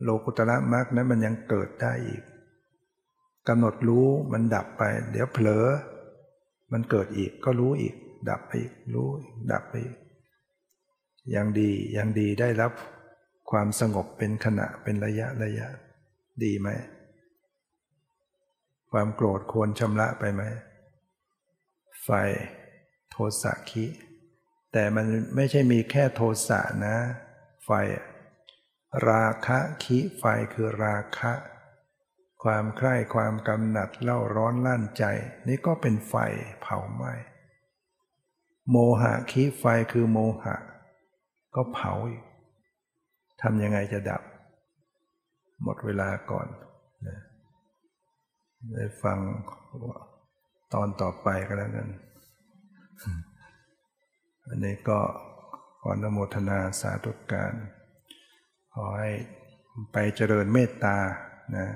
[0.03, 2.23] โลกุตระมรรคนั้นมันยังเกิดได้อีก
[3.47, 5.65] กำหนดรู้มันดับไป เดี๋ยวเผลอ
[6.71, 7.95] มันเกิดอีกก็รู้อีก
[8.29, 9.09] ดับไปอีกรู้
[9.51, 9.97] ดับไปอีก
[11.35, 12.71] ยังดียังดีได้รับ
[13.51, 15.67] ความสงบเป็นขณะเป็นระยะระยะ
[16.43, 16.69] ดีไหม
[18.91, 20.43] ความโกรธควรชำระไปไหม
[22.03, 22.09] ไฟ
[23.11, 23.85] โทสะคิ
[24.73, 26.95] แต่มันไม่ใช่มีแค่โทสะนะ
[27.65, 27.69] ไฟ
[29.09, 30.23] ราคะคิไฟ
[30.53, 31.33] คือราคะ
[32.43, 35.03] ความใคร่ความกำหนัดเล่าร้อนลั่นใจ
[35.47, 36.15] นี่ก็เป็นไฟ
[36.61, 37.13] เผาไหม้
[38.69, 40.55] โมหะคีไฟคือโมหะ
[41.55, 42.23] ก็เผาอีก
[43.41, 44.21] ทำยังไงจะดับ
[45.63, 46.47] หมดเวลาก่อน
[48.73, 49.17] ได้ฟัง
[50.73, 51.89] ตอนต่อไปก็แล้วกัน
[54.47, 54.99] อันนี้ก็
[55.81, 57.53] ขอนโมทนาสาธุการ
[58.80, 59.11] ขอให้
[59.93, 60.97] ไปเจริญเมตตา
[61.57, 61.67] นะ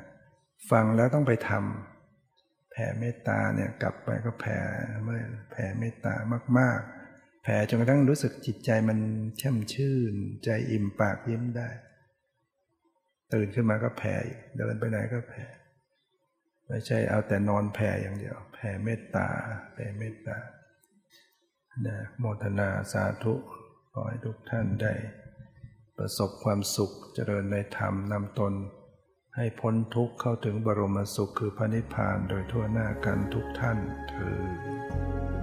[0.71, 4.57] ฟังแล้วต้องไปทำแผ่เมตตาเนี่ยกลับไปก็แผ่
[5.03, 5.21] เมื่อ
[5.51, 6.13] แผ่เมตตา
[6.59, 6.79] มาก
[7.11, 8.99] ๆ แผ่จนกระทั่งรู้สึกจิตใจมัน
[9.37, 11.69] แช่มชื่น ใจอิ่มปากยิ้มได้
[13.33, 14.15] ตื่นขึ้นมาก็แผ่
[14.57, 15.45] เดินไปไหนก็แผ่
[16.67, 19.27] ไม่ใช่เอาแต่นอนแผ่อย่างเดียว แผ่เมตตา
[19.73, 20.37] แผ่เมตตา
[21.87, 23.33] นะโมทนาสาธุ
[23.93, 24.93] ขอให้ทุกท่านได้
[25.97, 28.53] ประสบความสุขเจริญในธรรมนำตน
[29.35, 33.77] ให้พ้นทุกข์เข้าถึงบรมสุขคือพระนิพพานโดยทั่วหน้ากันทุกท่าน
[34.09, 35.40] เธอ